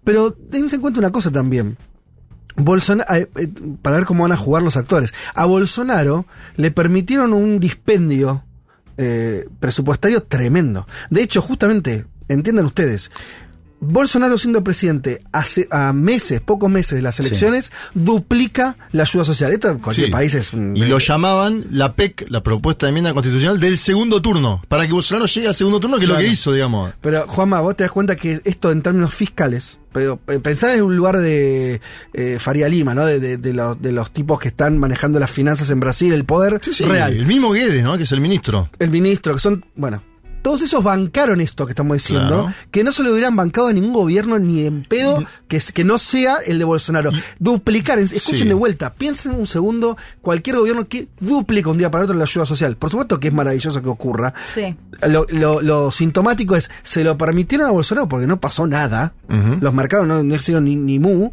pero 0.02 0.32
tense 0.32 0.76
en 0.76 0.82
cuenta 0.82 0.98
una 0.98 1.12
cosa 1.12 1.30
también. 1.30 1.76
Bolsonaro, 2.56 3.14
eh, 3.14 3.30
eh, 3.36 3.48
para 3.82 3.96
ver 3.96 4.04
cómo 4.04 4.24
van 4.24 4.32
a 4.32 4.36
jugar 4.36 4.64
los 4.64 4.76
actores. 4.76 5.14
A 5.34 5.44
Bolsonaro 5.44 6.26
le 6.56 6.72
permitieron 6.72 7.32
un 7.32 7.60
dispendio 7.60 8.42
eh, 8.96 9.48
presupuestario 9.60 10.22
tremendo. 10.22 10.86
De 11.10 11.22
hecho, 11.22 11.40
justamente, 11.40 12.06
entiendan 12.28 12.66
ustedes, 12.66 13.10
Bolsonaro 13.86 14.36
siendo 14.38 14.64
presidente 14.64 15.22
hace 15.32 15.68
a 15.70 15.92
meses, 15.92 16.40
pocos 16.40 16.70
meses 16.70 16.96
de 16.96 17.02
las 17.02 17.20
elecciones, 17.20 17.72
duplica 17.94 18.76
la 18.92 19.02
ayuda 19.02 19.24
social. 19.24 19.52
Esto 19.52 19.68
en 19.68 19.78
cualquier 19.78 20.06
Sí. 20.06 20.12
país 20.12 20.34
es 20.34 20.52
un- 20.52 20.76
Y 20.76 20.84
lo 20.84 20.98
llamaban 20.98 21.66
la 21.70 21.94
PEC, 21.94 22.26
la 22.28 22.42
propuesta 22.42 22.86
de 22.86 22.90
enmienda 22.90 23.12
constitucional 23.14 23.58
del 23.60 23.78
segundo 23.78 24.20
turno, 24.22 24.62
para 24.68 24.86
que 24.86 24.92
Bolsonaro 24.92 25.26
llegue 25.26 25.48
al 25.48 25.54
segundo 25.54 25.80
turno, 25.80 25.96
que 25.98 26.04
es 26.04 26.08
lo 26.10 26.16
que 26.16 26.26
hizo, 26.26 26.52
digamos. 26.52 26.92
Pero, 27.00 27.26
Juanma, 27.26 27.60
vos 27.60 27.76
te 27.76 27.84
das 27.84 27.92
cuenta 27.92 28.16
que 28.16 28.40
esto 28.44 28.70
en 28.70 28.82
términos 28.82 29.14
fiscales, 29.14 29.78
pero 29.92 30.20
eh, 30.28 30.38
pensá 30.40 30.68
desde 30.68 30.82
un 30.82 30.96
lugar 30.96 31.18
de 31.18 31.80
eh, 32.12 32.38
Faria 32.40 32.68
Lima, 32.68 32.94
¿no? 32.94 33.06
De, 33.06 33.20
de- 33.20 33.36
de 33.36 33.52
los, 33.52 33.80
de 33.80 33.92
los 33.92 34.12
tipos 34.12 34.38
que 34.40 34.48
están 34.48 34.78
manejando 34.78 35.18
las 35.20 35.30
finanzas 35.30 35.70
en 35.70 35.80
Brasil, 35.80 36.12
el 36.12 36.24
poder 36.24 36.60
sí, 36.62 36.84
real. 36.84 37.12
El 37.14 37.26
mismo 37.26 37.52
Guedes, 37.52 37.82
¿no? 37.82 37.96
Que 37.96 38.04
es 38.04 38.12
el 38.12 38.20
ministro. 38.20 38.68
el 38.78 38.90
ministro, 38.90 39.34
que 39.34 39.40
son, 39.40 39.64
bueno, 39.76 40.02
todos 40.44 40.60
esos 40.60 40.84
bancaron 40.84 41.40
esto 41.40 41.64
que 41.64 41.72
estamos 41.72 41.96
diciendo, 41.96 42.42
Claro. 42.44 42.54
que 42.70 42.84
no 42.84 42.92
se 42.92 43.02
lo 43.02 43.12
hubieran 43.12 43.34
bancado 43.34 43.68
a 43.68 43.72
ningún 43.72 43.94
gobierno 43.94 44.38
ni 44.38 44.66
en 44.66 44.82
pedo 44.84 45.24
que, 45.48 45.58
que 45.72 45.84
no 45.84 45.96
sea 45.96 46.36
el 46.44 46.58
de 46.58 46.64
Bolsonaro. 46.64 47.10
Duplicar, 47.38 47.98
en- 47.98 48.04
escuchen 48.04 48.40
Sí. 48.40 48.48
de 48.48 48.52
vuelta, 48.52 48.92
piensen 48.92 49.32
un 49.34 49.46
segundo, 49.46 49.96
cualquier 50.20 50.56
gobierno 50.58 50.84
que 50.86 51.08
duplica 51.18 51.70
un 51.70 51.78
día 51.78 51.90
para 51.90 52.04
otro 52.04 52.14
la 52.14 52.24
ayuda 52.24 52.44
social. 52.44 52.76
Por 52.76 52.90
supuesto 52.90 53.18
que 53.18 53.28
es 53.28 53.34
maravilloso 53.34 53.80
que 53.82 53.88
ocurra. 53.88 54.34
Sí. 54.54 54.76
Lo, 55.08 55.24
lo- 55.30 55.62
lo 55.62 55.90
sintomático 55.90 56.56
es, 56.56 56.70
se 56.82 57.02
lo 57.04 57.16
permitieron 57.16 57.66
a 57.66 57.70
Bolsonaro 57.70 58.06
porque 58.06 58.26
no 58.26 58.38
pasó 58.38 58.66
nada, 58.66 59.14
los 59.60 59.72
mercados 59.72 60.06
no, 60.06 60.22
no 60.22 60.34
hicieron 60.34 60.64
ni, 60.66 60.76
ni 60.76 60.98
mu, 60.98 61.30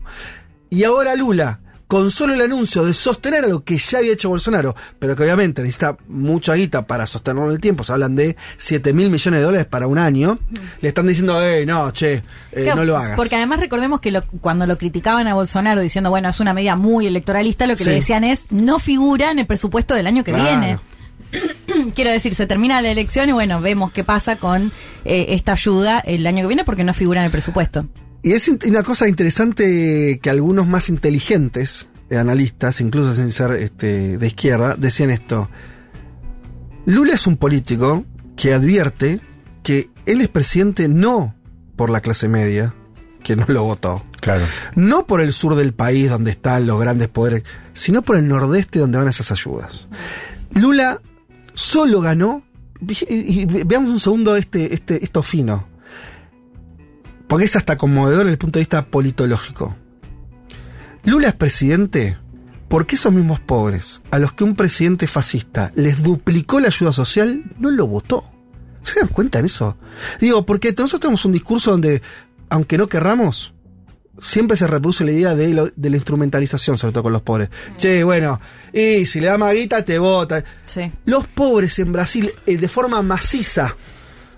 y 0.70 0.86
ahora 0.86 1.18
Lula, 1.18 1.60
con 1.92 2.10
solo 2.10 2.34
el 2.34 2.40
anuncio 2.42 2.86
de 2.86 2.94
sostener 2.94 3.44
algo 3.44 3.66
que 3.66 3.78
ya 3.78 3.98
había 3.98 4.14
hecho 4.14 4.30
Bolsonaro, 4.30 4.74
pero 4.98 5.14
que 5.14 5.24
obviamente 5.24 5.62
necesita 5.62 5.98
mucha 6.08 6.54
guita 6.56 6.88
para 6.88 7.06
sostenerlo 7.06 7.50
en 7.50 7.56
el 7.56 7.60
tiempo, 7.60 7.84
se 7.84 7.92
hablan 7.92 8.16
de 8.16 8.38
7 8.58 8.94
mil 8.94 9.10
millones 9.10 9.42
de 9.42 9.44
dólares 9.46 9.68
para 9.68 9.88
un 9.88 9.98
año, 9.98 10.40
le 10.80 10.88
están 10.88 11.06
diciendo, 11.06 11.44
eh, 11.46 11.66
no, 11.66 11.92
che, 11.92 12.14
eh, 12.14 12.24
Claro, 12.64 12.78
no 12.78 12.86
lo 12.86 12.96
hagas. 12.96 13.18
Porque 13.18 13.36
además 13.36 13.60
recordemos 13.60 14.00
que 14.00 14.10
lo- 14.12 14.24
cuando 14.40 14.66
lo 14.68 14.78
criticaban 14.78 15.28
a 15.28 15.34
Bolsonaro 15.34 15.82
diciendo, 15.82 16.10
bueno, 16.10 16.30
es 16.30 16.40
una 16.40 16.54
medida 16.54 16.78
muy 16.78 17.08
electoralista, 17.08 17.68
lo 17.68 17.76
que 17.76 17.84
Sí. 17.84 17.90
le 17.90 17.96
decían 17.98 18.24
es, 18.24 18.46
no 18.52 18.80
figura 18.80 19.30
en 19.30 19.40
el 19.40 19.46
presupuesto 19.46 19.94
del 19.94 20.08
año 20.08 20.24
que 20.24 20.32
Claro. 20.32 20.46
viene. 20.62 20.80
Quiero 21.94 22.10
decir, 22.12 22.36
se 22.36 22.48
termina 22.48 22.82
la 22.82 22.90
elección 22.90 23.28
y 23.28 23.34
bueno, 23.34 23.60
vemos 23.60 23.92
qué 23.92 24.06
pasa 24.06 24.38
con 24.38 24.72
eh, 25.04 25.26
esta 25.30 25.52
ayuda 25.52 26.00
el 26.00 26.26
año 26.26 26.44
que 26.44 26.48
viene 26.48 26.64
porque 26.64 26.86
no 26.86 26.94
figura 26.94 27.20
en 27.20 27.26
el 27.26 27.32
presupuesto. 27.32 27.86
Y 28.24 28.34
es 28.34 28.48
una 28.48 28.84
cosa 28.84 29.08
interesante 29.08 30.20
que 30.22 30.30
algunos 30.30 30.68
más 30.68 30.90
inteligentes 30.90 31.90
eh, 32.10 32.18
analistas, 32.18 32.82
incluso 32.82 33.16
sin 33.16 33.32
ser 33.32 33.52
este, 33.54 34.18
de 34.18 34.28
izquierda, 34.28 34.76
decían 34.78 35.10
esto. 35.10 35.50
Lula 36.86 37.14
es 37.14 37.26
un 37.28 37.38
político 37.38 38.06
que 38.36 38.54
advierte 38.54 39.22
que 39.64 39.90
él 40.06 40.22
es 40.22 40.30
presidente 40.30 40.88
no 40.88 41.36
por 41.76 41.90
la 41.90 42.02
clase 42.02 42.28
media, 42.28 42.74
que 43.24 43.36
no 43.36 43.46
lo 43.48 43.64
votó, 43.64 44.04
Claro. 44.20 44.46
no 44.76 45.06
por 45.08 45.22
el 45.22 45.34
sur 45.34 45.56
del 45.56 45.74
país 45.74 46.10
donde 46.10 46.32
están 46.32 46.68
los 46.68 46.80
grandes 46.80 47.08
poderes, 47.08 47.44
sino 47.74 48.02
por 48.02 48.18
el 48.18 48.28
nordeste 48.28 48.80
donde 48.80 48.98
van 48.98 49.08
esas 49.08 49.32
ayudas. 49.32 49.88
Lula 50.54 51.00
solo 51.54 52.02
ganó, 52.02 52.44
y 52.82 53.46
veamos 53.46 53.90
un 53.92 54.00
segundo 54.00 54.36
este, 54.36 54.74
este, 54.74 55.04
esto 55.04 55.22
fino, 55.24 55.68
porque 57.32 57.46
es 57.46 57.56
hasta 57.56 57.78
conmovedor 57.78 58.20
desde 58.26 58.32
el 58.34 58.38
punto 58.38 58.60
de 58.60 58.64
vista 58.64 58.86
politológico. 58.86 59.74
Lula 61.06 61.30
es 61.30 61.34
presidente 61.34 62.18
porque 62.68 62.96
esos 62.96 63.14
mismos 63.14 63.40
pobres, 63.40 64.02
a 64.12 64.20
los 64.20 64.34
que 64.34 64.44
un 64.44 64.56
presidente 64.58 65.08
fascista 65.08 65.72
les 65.76 66.04
duplicó 66.04 66.60
la 66.60 66.68
ayuda 66.68 66.92
social, 66.92 67.44
no 67.58 67.72
lo 67.72 67.88
votó. 67.88 68.30
¿Se 68.82 69.00
dan 69.00 69.08
cuenta 69.10 69.40
en 69.40 69.46
eso? 69.46 69.78
Digo, 70.20 70.46
porque 70.46 70.72
nosotros 70.78 71.00
tenemos 71.00 71.24
un 71.26 71.32
discurso 71.32 71.72
donde, 71.72 72.02
aunque 72.50 72.78
no 72.78 72.88
querramos, 72.90 73.54
siempre 74.22 74.58
se 74.58 74.68
reproduce 74.68 75.06
la 75.06 75.12
idea 75.12 75.34
de, 75.36 75.54
lo- 75.54 75.72
de 75.76 75.90
la 75.90 75.96
instrumentalización, 75.96 76.78
sobre 76.78 76.92
todo 76.94 77.04
con 77.04 77.14
los 77.14 77.22
pobres. 77.22 77.50
Che, 77.78 78.04
bueno, 78.04 78.42
y 78.74 79.06
si 79.06 79.22
le 79.22 79.28
da 79.28 79.38
maguita, 79.38 79.86
te 79.86 80.00
vota. 80.00 80.44
Sí. 80.66 80.92
Los 81.06 81.28
pobres 81.28 81.80
en 81.80 81.92
Brasil, 81.94 82.32
eh, 82.46 82.58
de 82.58 82.68
forma 82.68 83.02
maciza, 83.02 83.76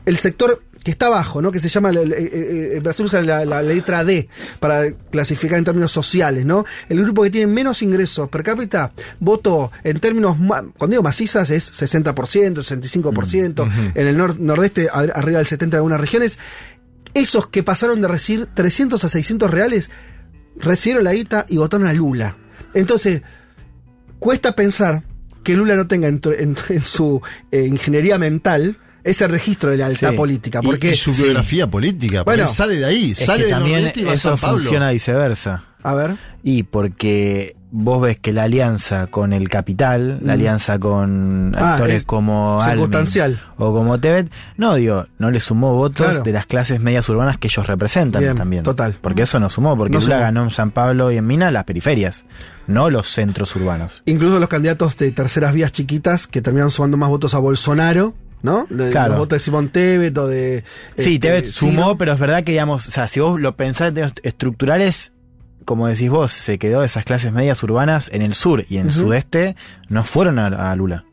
el 0.06 0.18
sector 0.18 0.64
que 0.84 0.92
está 0.92 1.08
abajo, 1.08 1.42
¿no? 1.42 1.52
Que 1.52 1.60
se 1.60 1.70
llama, 1.70 1.92
el- 1.92 2.80
Brasil 2.84 3.06
usa 3.06 3.22
la, 3.22 3.46
la 3.46 3.62
letra 3.64 4.04
D 4.04 4.28
para 4.60 4.92
clasificar 4.92 5.58
en 5.58 5.64
términos 5.64 5.92
sociales, 5.92 6.46
¿no? 6.46 6.66
El 6.90 7.02
grupo 7.02 7.24
que 7.24 7.30
tiene 7.30 7.48
menos 7.52 7.82
ingresos 7.82 8.28
per 8.30 8.44
cápita 8.44 8.92
votó 9.20 9.72
en 9.84 10.00
términos, 10.02 10.36
cuando 10.78 10.88
digo 10.88 11.02
macizas 11.04 11.50
es 11.50 11.72
60%, 11.72 12.14
65%, 12.62 13.72
en 13.96 14.08
el 14.08 14.18
nor- 14.18 14.38
nordeste 14.40 14.90
arriba 14.92 15.40
del 15.40 15.48
70% 15.48 15.64
en 15.70 15.76
algunas 15.76 16.02
regiones. 16.02 16.38
Esos 17.14 17.48
que 17.48 17.64
pasaron 17.64 18.02
de 18.02 18.08
recibir 18.08 18.48
300 18.54 19.04
a 19.04 19.08
600 19.10 19.50
reales, 19.52 19.90
recibieron 20.58 21.04
la 21.06 21.14
guita 21.14 21.46
y 21.48 21.58
votaron 21.58 21.88
a 21.88 21.94
Lula. 21.94 22.36
Entonces, 22.74 23.22
cuesta 24.20 24.54
pensar 24.56 25.04
que 25.44 25.56
Lula 25.56 25.76
no 25.76 25.88
tenga 25.88 26.08
en, 26.08 26.20
tu- 26.20 26.32
en- 26.32 26.56
en 26.70 26.82
su 26.82 27.22
eh, 27.52 27.66
ingeniería 27.68 28.18
mental 28.18 28.78
ese 29.04 29.28
registro 29.28 29.70
de 29.72 29.78
lealtad 29.78 30.12
Sí. 30.12 30.16
política. 30.16 30.62
Porque, 30.62 30.92
y 30.92 30.96
su 30.96 31.12
biografía 31.14 31.68
política. 31.68 32.24
Porque 32.24 32.38
Bueno, 32.38 32.52
sale 32.52 32.76
de 32.78 32.86
ahí, 32.86 33.14
sale 33.16 33.44
del 33.44 33.52
también 33.52 33.92
y 33.96 34.04
va 34.04 34.12
a 34.12 34.14
eso 34.16 34.30
San 34.30 34.38
Pablo. 34.40 34.60
funciona 34.60 34.92
viceversa. 34.92 35.64
a 35.86 35.94
ver, 35.94 36.16
Y 36.46 36.64
porque 36.64 37.56
vos 37.72 38.02
ves 38.02 38.20
que 38.20 38.32
la 38.34 38.44
alianza 38.44 39.08
con 39.08 39.32
el 39.34 39.48
capital, 39.50 40.20
la 40.22 40.34
Mm. 40.34 40.36
alianza 40.36 40.78
con 40.80 41.54
Ah, 41.58 41.74
actores 41.74 41.96
es 41.96 42.06
como 42.06 42.62
Almin 42.62 42.92
o 43.58 43.74
como 43.74 44.00
Tebet, 44.00 44.30
no 44.58 44.76
digo, 44.76 45.08
no 45.20 45.32
le 45.32 45.40
sumó 45.40 45.74
votos 45.74 46.06
Claro. 46.08 46.24
de 46.24 46.32
las 46.34 46.46
clases 46.46 46.80
medias 46.82 47.08
urbanas 47.10 47.38
que 47.38 47.48
ellos 47.48 47.66
representan 47.68 48.22
Bien, 48.22 48.36
también. 48.36 48.64
total. 48.64 48.96
Porque 49.02 49.24
eso 49.24 49.40
no 49.40 49.50
sumó, 49.50 49.76
porque 49.78 49.94
No 49.94 50.00
Lula 50.02 50.16
sumó. 50.16 50.26
ganó 50.26 50.44
en 50.44 50.52
San 50.52 50.72
Pablo 50.72 51.12
y 51.12 51.18
en 51.18 51.26
Mina 51.28 51.50
las 51.52 51.64
periferias, 51.64 52.26
no 52.68 52.90
los 52.90 53.08
centros 53.10 53.56
urbanos. 53.56 54.02
incluso 54.06 54.40
los 54.40 54.50
candidatos 54.50 54.96
de 54.98 55.12
terceras 55.12 55.54
vías 55.54 55.72
chiquitas 55.72 56.28
que 56.28 56.42
terminaron 56.42 56.72
sumando 56.72 56.98
más 56.98 57.10
votos 57.10 57.34
a 57.34 57.40
Bolsonaro, 57.40 58.14
¿no? 58.44 58.68
Claro. 58.68 59.14
Los 59.14 59.20
votos 59.20 59.38
de 59.38 59.40
Simón 59.40 59.70
Tebet 59.70 60.16
o 60.18 60.28
de... 60.28 60.64
Sí, 60.98 61.16
este, 61.16 61.20
Tebet 61.28 61.52
sumó, 61.52 61.72
Ciro. 61.72 61.98
pero 61.98 62.14
es 62.14 62.20
verdad 62.20 62.44
que, 62.44 62.52
digamos, 62.52 62.88
o 62.88 62.92
sea, 62.92 63.08
si 63.08 63.20
vos 63.20 63.40
lo 63.40 63.56
pensás 63.56 63.88
en 63.88 63.94
términos 63.96 64.14
estructurales, 64.22 65.14
como 65.66 65.88
decís 65.88 66.10
vos, 66.10 66.32
se 66.32 66.60
quedó 66.60 66.84
esas 66.84 67.06
clases 67.06 67.32
medias 67.32 67.64
urbanas 67.64 68.10
en 68.14 68.22
el 68.22 68.36
sur 68.36 68.66
y 68.70 68.78
en 68.78 68.88
el 68.88 68.92
sudeste 68.92 69.56
no 69.90 70.04
fueron 70.04 70.38
a, 70.38 70.72
a 70.72 70.76
Lula. 70.76 71.06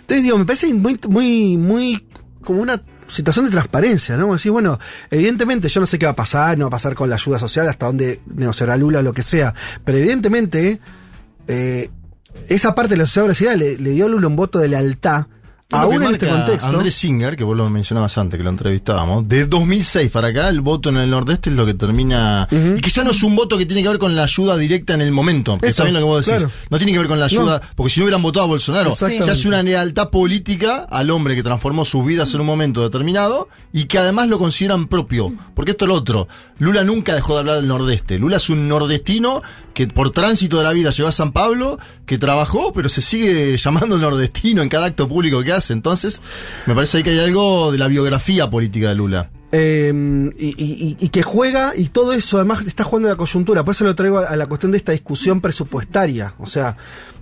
Entonces 0.00 0.24
digo, 0.24 0.38
me 0.38 0.44
parece 0.44 0.74
muy, 0.74 0.98
muy, 1.08 1.56
muy 1.56 2.06
como 2.42 2.60
una 2.60 2.82
situación 3.08 3.44
de 3.44 3.52
transparencia, 3.52 4.16
¿no? 4.16 4.32
Decir, 4.32 4.50
bueno, 4.50 4.78
evidentemente 5.10 5.68
yo 5.68 5.80
no 5.80 5.86
sé 5.86 5.98
qué 5.98 6.06
va 6.06 6.12
a 6.12 6.16
pasar, 6.16 6.58
no 6.58 6.64
va 6.64 6.68
a 6.68 6.70
pasar 6.70 6.94
con 6.94 7.08
la 7.08 7.14
ayuda 7.16 7.38
social, 7.38 7.68
hasta 7.68 7.86
dónde 7.86 8.20
negociará 8.26 8.76
Lula 8.76 8.98
o 8.98 9.02
lo 9.02 9.12
que 9.12 9.22
sea, 9.22 9.54
pero 9.84 9.98
evidentemente 9.98 10.80
eh, 11.46 11.90
esa 12.48 12.74
parte 12.74 12.94
de 12.94 12.98
la 12.98 13.06
sociedad 13.06 13.26
brasileña 13.26 13.56
le, 13.56 13.78
le 13.78 13.90
dio 13.90 14.06
a 14.06 14.08
Lula 14.08 14.26
un 14.26 14.36
voto 14.36 14.58
de 14.58 14.68
lealtad, 14.68 15.26
aún 15.70 16.02
en 16.02 16.12
este 16.12 16.28
contexto. 16.28 16.68
Andrés 16.68 16.94
Singer, 16.94 17.36
que 17.36 17.44
vos 17.44 17.56
lo 17.56 17.68
mencionabas 17.68 18.16
antes, 18.18 18.38
que 18.38 18.44
lo 18.44 18.50
entrevistábamos, 18.50 19.28
de 19.28 19.46
2006 19.46 20.10
para 20.10 20.28
acá, 20.28 20.48
el 20.48 20.60
voto 20.60 20.90
en 20.90 20.98
el 20.98 21.10
nordeste 21.10 21.50
es 21.50 21.56
lo 21.56 21.66
que 21.66 21.74
termina. 21.74 22.48
Y 22.50 22.80
que 22.80 22.90
ya 22.90 23.04
no 23.04 23.10
es 23.10 23.22
un 23.22 23.34
voto 23.36 23.58
que 23.58 23.66
tiene 23.66 23.82
que 23.82 23.88
ver 23.88 23.98
con 23.98 24.14
la 24.14 24.24
ayuda 24.24 24.56
directa 24.56 24.94
en 24.94 25.00
el 25.00 25.12
momento. 25.12 25.58
Que 25.58 25.66
Eso, 25.66 25.82
está 25.82 25.84
bien 25.84 25.94
lo 25.94 26.00
que 26.00 26.04
vos 26.04 26.26
decís. 26.26 26.40
claro. 26.40 26.54
No 26.70 26.78
tiene 26.78 26.92
que 26.92 26.98
ver 26.98 27.08
con 27.08 27.18
la 27.18 27.26
ayuda, 27.26 27.60
porque 27.74 27.90
si 27.90 28.00
no 28.00 28.04
hubieran 28.04 28.22
votado 28.22 28.44
a 28.44 28.48
Bolsonaro, 28.48 28.90
ya 28.90 29.32
es 29.32 29.44
una 29.44 29.62
lealtad 29.62 30.10
política 30.10 30.86
al 30.90 31.10
hombre 31.10 31.34
que 31.34 31.42
transformó 31.42 31.84
sus 31.84 32.04
vidas 32.04 32.32
en 32.34 32.40
un 32.40 32.46
momento 32.46 32.82
determinado 32.82 33.48
y 33.72 33.84
que 33.84 33.98
además 33.98 34.28
lo 34.28 34.38
consideran 34.38 34.86
propio. 34.86 35.32
Porque 35.54 35.72
esto 35.72 35.84
es 35.84 35.88
lo 35.88 35.94
otro. 35.94 36.28
Lula 36.58 36.84
nunca 36.84 37.14
dejó 37.14 37.34
de 37.34 37.40
hablar 37.40 37.56
del 37.56 37.68
nordeste. 37.68 38.18
Lula 38.18 38.36
es 38.38 38.48
un 38.48 38.68
nordestino 38.68 39.42
que 39.74 39.86
por 39.86 40.10
tránsito 40.10 40.56
de 40.58 40.64
la 40.64 40.72
vida 40.72 40.90
llegó 40.90 41.08
a 41.08 41.12
San 41.12 41.32
Pablo, 41.32 41.78
que 42.06 42.16
trabajó, 42.18 42.72
pero 42.72 42.88
se 42.88 43.02
sigue 43.02 43.56
llamando 43.58 43.98
nordestino 43.98 44.62
en 44.62 44.68
cada 44.68 44.86
acto 44.86 45.08
público 45.08 45.42
que 45.42 45.52
hace. 45.56 45.72
Entonces, 45.72 46.22
me 46.66 46.74
parece 46.74 46.98
ahí 46.98 47.02
que 47.02 47.10
hay 47.10 47.18
algo 47.20 47.72
de 47.72 47.78
la 47.78 47.88
biografía 47.88 48.48
política 48.48 48.88
de 48.90 48.94
Lula. 48.94 49.30
Eh, 49.52 49.92
y, 50.38 50.46
y- 50.62 50.96
y 51.00 51.08
que 51.08 51.22
juega, 51.22 51.72
y 51.76 51.88
todo 51.88 52.12
eso 52.12 52.36
además 52.38 52.66
está 52.66 52.84
jugando 52.84 53.08
en 53.08 53.12
la 53.12 53.16
coyuntura. 53.18 53.64
Por 53.64 53.72
eso 53.74 53.84
lo 53.84 53.94
traigo 53.94 54.18
a, 54.18 54.26
a 54.26 54.36
la 54.36 54.46
cuestión 54.46 54.72
de 54.72 54.78
esta 54.78 54.92
discusión 54.92 55.40
presupuestaria. 55.40 56.34
O 56.38 56.46
sea, 56.46 56.76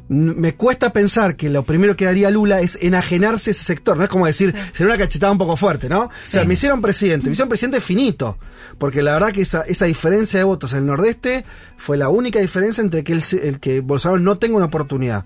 me 0.08 0.54
cuesta 0.54 0.92
pensar 0.92 1.34
que 1.36 1.48
lo 1.48 1.62
primero 1.64 1.96
que 1.96 2.06
haría 2.06 2.30
Lula 2.30 2.60
es 2.60 2.78
enajenarse 2.82 3.52
ese 3.52 3.64
sector. 3.64 3.96
No 3.96 4.04
es 4.04 4.10
como 4.10 4.26
decir, 4.26 4.54
sería 4.72 4.92
una 4.94 4.98
cachetada 5.02 5.32
un 5.32 5.38
poco 5.38 5.56
fuerte, 5.56 5.88
¿no? 5.88 6.00
O 6.04 6.10
sea, 6.28 6.44
me 6.44 6.54
hicieron 6.54 6.82
presidente, 6.82 7.26
me 7.26 7.32
hicieron 7.32 7.48
presidente 7.48 7.80
finito. 7.80 8.36
Porque 8.78 9.02
la 9.02 9.12
verdad 9.12 9.30
que 9.32 9.42
esa, 9.42 9.60
esa 9.62 9.84
diferencia 9.86 10.38
de 10.40 10.44
votos 10.44 10.72
en 10.72 10.80
el 10.80 10.86
Nordeste 10.86 11.44
fue 11.78 11.96
la 11.96 12.08
única 12.08 12.38
diferencia 12.40 12.82
entre 12.82 13.04
que 13.04 13.12
el, 13.12 13.22
el 13.42 13.60
que 13.60 13.80
Bolsonaro 13.80 14.20
no 14.20 14.36
tenga 14.38 14.56
una 14.56 14.66
oportunidad. 14.66 15.24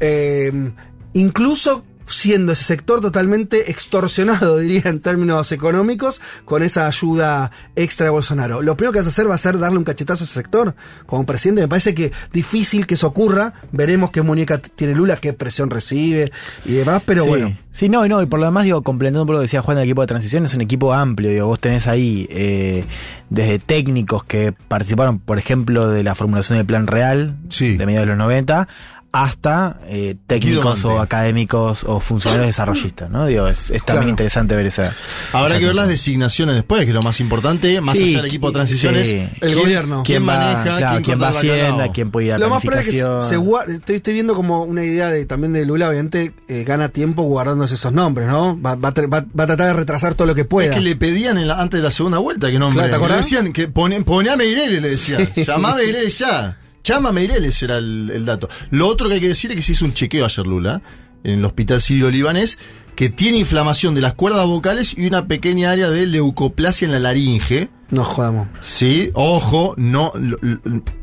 Eh, 0.00 0.72
incluso 1.12 1.84
siendo 2.10 2.52
ese 2.52 2.64
sector 2.64 3.00
totalmente 3.00 3.70
extorsionado, 3.70 4.56
diría 4.58 4.82
en 4.84 5.00
términos 5.00 5.52
económicos, 5.52 6.20
con 6.44 6.62
esa 6.62 6.86
ayuda 6.86 7.50
extra 7.76 8.04
de 8.04 8.10
Bolsonaro. 8.10 8.62
Lo 8.62 8.76
primero 8.76 8.92
que 8.92 8.98
vas 8.98 9.06
a 9.06 9.10
hacer 9.10 9.30
va 9.30 9.34
a 9.34 9.38
ser 9.38 9.58
darle 9.58 9.78
un 9.78 9.84
cachetazo 9.84 10.24
a 10.24 10.26
ese 10.26 10.34
sector 10.34 10.74
como 11.06 11.24
presidente. 11.26 11.62
Me 11.62 11.68
parece 11.68 11.94
que 11.94 12.12
difícil 12.32 12.86
que 12.86 12.94
eso 12.94 13.06
ocurra. 13.06 13.54
Veremos 13.72 14.10
qué 14.10 14.22
muñeca 14.22 14.58
tiene 14.58 14.94
Lula, 14.94 15.16
qué 15.16 15.32
presión 15.32 15.70
recibe 15.70 16.32
y 16.64 16.72
demás, 16.74 17.02
pero 17.04 17.22
sí. 17.24 17.28
bueno. 17.28 17.56
Sí, 17.72 17.88
no, 17.88 18.04
y 18.04 18.08
no, 18.08 18.20
y 18.20 18.26
por 18.26 18.40
lo 18.40 18.46
demás, 18.46 18.64
digo, 18.64 18.82
complementando 18.82 19.24
poco 19.26 19.34
lo 19.34 19.38
que 19.38 19.44
decía 19.44 19.62
Juan 19.62 19.76
del 19.76 19.84
equipo 19.84 20.00
de 20.00 20.08
transición, 20.08 20.44
es 20.44 20.54
un 20.54 20.60
equipo 20.60 20.92
amplio, 20.92 21.30
digo, 21.30 21.46
vos 21.46 21.60
tenés 21.60 21.86
ahí 21.86 22.26
eh, 22.28 22.84
desde 23.28 23.60
técnicos 23.60 24.24
que 24.24 24.52
participaron, 24.52 25.20
por 25.20 25.38
ejemplo, 25.38 25.88
de 25.88 26.02
la 26.02 26.16
formulación 26.16 26.58
del 26.58 26.66
plan 26.66 26.88
real 26.88 27.36
Sí. 27.48 27.76
de 27.76 27.86
mediados 27.86 28.06
de 28.08 28.10
los 28.16 28.18
90, 28.18 28.66
hasta 29.12 29.80
eh, 29.88 30.14
técnicos 30.26 30.84
o 30.84 31.00
académicos 31.00 31.84
o 31.84 31.98
funcionarios 32.00 32.46
desarrollistas, 32.46 33.10
¿no? 33.10 33.26
Digo, 33.26 33.48
es, 33.48 33.58
es 33.70 33.84
también 33.84 33.84
Claro. 34.02 34.08
interesante 34.10 34.54
ver 34.56 34.66
esa. 34.66 34.94
Habrá 35.32 35.48
esa 35.50 35.58
que 35.58 35.66
ver 35.66 35.74
las 35.74 35.88
designaciones 35.88 36.54
después, 36.54 36.82
que 36.84 36.90
es 36.90 36.94
lo 36.94 37.02
más 37.02 37.18
importante, 37.20 37.80
más 37.80 37.96
Sí, 37.96 38.04
allá 38.04 38.16
del 38.18 38.26
equipo 38.26 38.48
de 38.48 38.52
transiciones. 38.52 39.08
sí. 39.08 39.16
El 39.16 39.30
¿quién- 39.52 39.58
gobierno. 39.58 40.02
¿Quién, 40.04 40.22
maneja? 40.22 40.62
claro, 40.62 40.86
¿Quién, 40.90 41.02
quién 41.02 41.20
va 41.22 41.26
a 41.26 41.30
Hacienda, 41.30 41.88
quién 41.92 42.10
puede 42.10 42.26
ir 42.28 42.32
a 42.34 42.38
Lo 42.38 42.50
más 42.50 42.62
probable 42.62 42.88
es 42.88 42.94
que 42.94 43.26
se 43.28 43.36
guarde, 43.36 43.74
estoy, 43.76 43.96
estoy 43.96 44.14
viendo 44.14 44.34
como 44.34 44.62
una 44.62 44.84
idea 44.84 45.08
de 45.10 45.26
también 45.26 45.52
de 45.52 45.64
Lula, 45.64 45.88
obviamente, 45.88 46.32
eh, 46.48 46.64
gana 46.64 46.90
tiempo 46.90 47.22
guardándose 47.24 47.74
esos 47.74 47.92
nombres, 47.92 48.28
¿no? 48.28 48.60
Va, 48.60 48.76
va 48.76 48.90
a 48.90 48.94
tra- 48.94 49.12
va- 49.12 49.26
va 49.38 49.44
a 49.44 49.46
tratar 49.48 49.66
de 49.68 49.72
retrasar 49.72 50.14
todo 50.14 50.26
lo 50.26 50.34
que 50.34 50.44
pueda. 50.44 50.68
Es 50.70 50.74
que 50.76 50.80
le 50.80 50.94
pedían 50.96 51.36
en 51.38 51.48
la- 51.48 51.60
antes 51.60 51.78
de 51.80 51.84
la 51.84 51.90
segunda 51.90 52.18
vuelta 52.18 52.50
que 52.50 52.58
nombre. 52.58 52.74
Claro, 52.76 52.86
¿te 52.86 52.90
le 52.92 52.96
acordás? 53.04 53.24
decían 53.24 53.52
que 53.52 53.66
pone, 53.68 54.00
poné 54.02 54.30
a 54.30 54.36
Meireles, 54.36 54.80
le 54.82 54.90
decían. 54.90 55.28
Llamá 55.36 55.72
a 55.72 55.74
Meireles 55.74 56.16
ya. 56.18 56.56
Llama 56.82 57.10
a 57.10 57.12
Meireles 57.12 57.62
era 57.62 57.78
el, 57.78 58.10
el 58.14 58.24
dato. 58.24 58.48
Lo 58.70 58.86
otro 58.86 59.08
que 59.08 59.14
hay 59.14 59.20
que 59.20 59.28
decir 59.28 59.50
es 59.50 59.56
que 59.56 59.62
se 59.62 59.72
hizo 59.72 59.84
un 59.84 59.92
chequeo 59.94 60.24
ayer 60.24 60.46
Lula 60.46 60.82
en 61.24 61.38
el 61.38 61.44
hospital 61.44 61.80
sirio-libanés 61.80 62.58
que 62.96 63.08
tiene 63.08 63.38
inflamación 63.38 63.94
de 63.94 64.00
las 64.00 64.14
cuerdas 64.14 64.46
vocales 64.46 64.96
y 64.96 65.06
una 65.06 65.26
pequeña 65.26 65.70
área 65.70 65.88
de 65.88 66.06
leucoplasia 66.06 66.86
en 66.86 66.92
la 66.92 66.98
laringe. 66.98 67.70
No 67.90 68.04
jodamos. 68.04 68.48
Sí, 68.60 69.10
ojo, 69.14 69.74
no, 69.76 70.12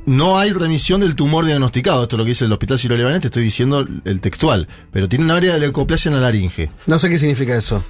no 0.06 0.38
hay 0.38 0.52
remisión 0.52 1.02
del 1.02 1.16
tumor 1.16 1.46
diagnosticado. 1.46 2.04
Esto 2.04 2.16
es 2.16 2.18
lo 2.20 2.24
que 2.24 2.30
dice 2.30 2.46
el 2.46 2.52
hospital 2.52 2.78
sirio-libanés, 2.78 3.22
te 3.22 3.28
estoy 3.28 3.44
diciendo 3.44 3.86
el 4.06 4.22
textual. 4.22 4.68
Pero 4.92 5.10
tiene 5.10 5.26
un 5.26 5.32
área 5.32 5.54
de 5.54 5.60
leucoplasia 5.60 6.10
en 6.10 6.16
la 6.16 6.22
laringe. 6.22 6.70
No 6.86 7.00
sé 7.00 7.10
qué 7.10 7.18
significa 7.18 7.58
eso. 7.58 7.84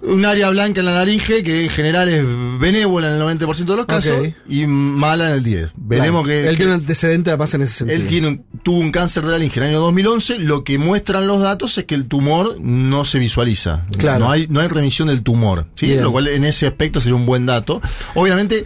Un 0.00 0.24
área 0.24 0.48
blanca 0.50 0.78
en 0.80 0.86
la 0.86 0.92
laringe 0.92 1.42
que 1.42 1.64
en 1.64 1.70
general 1.70 2.08
es 2.08 2.24
benévola 2.60 3.08
en 3.08 3.14
el 3.20 3.20
90% 3.38 3.64
de 3.64 3.76
los 3.76 3.86
casos 3.86 4.14
y 4.48 4.64
mala 4.66 5.26
en 5.28 5.32
el 5.34 5.42
10%. 5.44 5.72
Veremos 5.76 6.24
Claro. 6.24 6.26
que, 6.42 6.44
Él 6.48 6.50
que 6.52 6.56
tiene 6.58 6.72
un 6.74 6.80
antecedente 6.80 7.30
en 7.32 7.62
ese 7.62 7.74
sentido. 7.78 8.00
él 8.00 8.06
tiene 8.06 8.28
un- 8.28 8.44
tuvo 8.62 8.78
un 8.78 8.92
cáncer 8.92 9.24
de 9.24 9.32
laringe 9.32 9.56
en 9.58 9.64
el 9.64 9.70
año 9.70 9.80
2011. 9.80 10.38
Lo 10.38 10.62
que 10.62 10.78
muestran 10.78 11.26
los 11.26 11.40
datos 11.40 11.76
es 11.78 11.84
que 11.84 11.94
el 11.96 12.06
tumor 12.06 12.56
no 12.60 13.04
se 13.04 13.18
visualiza. 13.18 13.86
Claro. 13.98 14.20
No 14.26 14.30
hay, 14.30 14.46
no 14.48 14.60
hay 14.60 14.68
remisión 14.68 15.08
del 15.08 15.22
tumor. 15.22 15.66
¿sí? 15.74 15.86
Bien. 15.86 16.02
Lo 16.02 16.12
cual 16.12 16.28
en 16.28 16.44
ese 16.44 16.66
aspecto 16.68 17.00
sería 17.00 17.16
un 17.16 17.26
buen 17.26 17.44
dato. 17.46 17.82
Obviamente, 18.14 18.64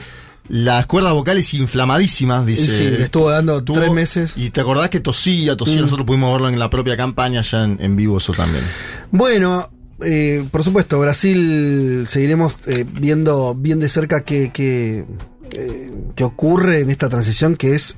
las 0.49 0.85
cuerdas 0.87 1.15
vocales 1.15 1.55
inflamadísimas, 1.55 2.45
dice. 2.45 2.77
Sí, 2.77 2.85
le 2.85 3.05
estuvo 3.05 3.31
dando 3.31 3.63
Tuvo- 3.65 3.77
tres 3.79 3.93
meses. 3.93 4.35
Y 4.37 4.51
te 4.51 4.61
acordás 4.61 4.91
que 4.91 5.01
tosía, 5.01 5.57
tosía, 5.57 5.79
Mm. 5.79 5.85
nosotros 5.85 6.07
pudimos 6.07 6.31
verlo 6.33 6.49
en 6.51 6.59
la 6.59 6.69
propia 6.69 6.97
campaña, 6.97 7.41
ya 7.41 7.65
en, 7.65 7.79
en 7.81 7.97
vivo 7.97 8.19
eso 8.19 8.33
también. 8.35 8.65
Bueno, 9.11 9.71
eh, 10.05 10.45
por 10.51 10.63
supuesto, 10.63 10.99
Brasil 11.01 12.07
seguiremos 12.09 12.59
eh, 12.67 12.85
viendo 12.85 13.55
bien 13.55 13.79
de 13.79 13.89
cerca 13.89 14.23
qué, 14.23 14.51
qué, 14.53 15.05
eh, 15.51 15.93
qué 16.15 16.25
ocurre 16.25 16.81
en 16.81 16.91
esta 16.91 17.09
transición 17.09 17.57
que 17.57 17.75
es 17.75 17.95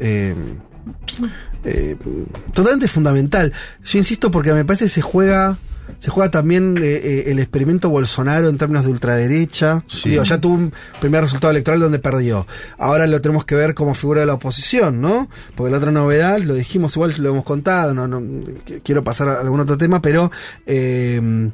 totalmente 2.53 2.89
fundamental. 2.89 3.53
Yo 3.85 3.99
insisto 3.99 4.31
porque 4.31 4.53
me 4.53 4.65
parece 4.65 4.85
que 4.87 4.91
se 4.91 5.03
juega... 5.03 5.57
Se 5.99 6.11
juega 6.11 6.31
también 6.31 6.77
eh, 6.81 7.25
el 7.27 7.39
experimento 7.39 7.91
Bolsonaro 7.91 8.49
en 8.49 8.57
términos 8.57 8.87
de 8.87 8.91
ultraderecha. 8.91 9.85
Sí. 9.87 10.11
Digo, 10.11 10.23
ya 10.23 10.41
tuvo 10.41 10.55
un 10.55 10.73
primer 10.99 11.23
resultado 11.23 11.51
electoral 11.51 11.79
donde 11.79 11.99
perdió. 11.99 12.47
Ahora 12.79 13.07
lo 13.07 13.21
tenemos 13.21 13.45
que 13.45 13.55
ver 13.55 13.75
como 13.75 13.95
figura 13.95 14.21
de 14.21 14.27
la 14.27 14.33
oposición, 14.35 15.03
¿no? 15.03 15.29
Porque 15.55 15.71
la 15.71 15.77
otra 15.77 15.91
novedad, 15.93 16.39
lo 16.39 16.55
dijimos, 16.55 16.97
igual 16.97 17.15
lo 17.19 17.29
hemos 17.29 17.45
contado, 17.45 17.93
no, 17.93 18.09
no 18.09 18.19
qu- 18.23 18.81
quiero 18.83 19.05
pasar 19.05 19.29
a 19.29 19.41
algún 19.43 19.61
otro 19.61 19.77
tema, 19.77 20.01
pero 20.01 20.31
eh, 20.65 21.51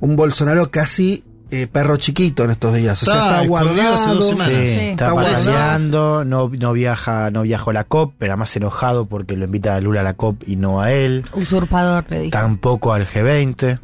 un 0.00 0.16
Bolsonaro 0.16 0.70
casi 0.70 1.24
eh, 1.50 1.66
perro 1.66 1.96
chiquito 1.96 2.44
en 2.44 2.50
estos 2.50 2.74
días. 2.74 3.02
O 3.02 3.06
sea, 3.06 3.14
Está 3.40 3.46
guardado. 3.46 3.94
hace 3.94 4.10
dos 4.10 4.24
Sí, 4.28 4.32
semanas. 4.34 4.58
Sí. 4.58 4.64
está 4.64 4.90
Está 4.90 5.10
guardado. 5.12 6.24
no, 6.24 6.48
no 6.50 6.72
viaja, 6.74 7.30
no 7.30 7.42
viajó 7.42 7.70
a 7.70 7.72
la 7.74 7.84
COP, 7.84 8.14
pero 8.18 8.32
además 8.32 8.54
enojado 8.56 9.06
porque 9.06 9.34
lo 9.36 9.46
invita 9.46 9.74
a 9.74 9.80
Lula 9.80 10.00
a 10.00 10.04
la 10.04 10.14
COP 10.14 10.42
y 10.46 10.56
no 10.56 10.82
a 10.82 10.92
él. 10.92 11.24
Usurpador, 11.32 12.04
le 12.10 12.18
dije. 12.18 12.30
Tampoco 12.32 12.92
al 12.92 13.06
G20. 13.06 13.78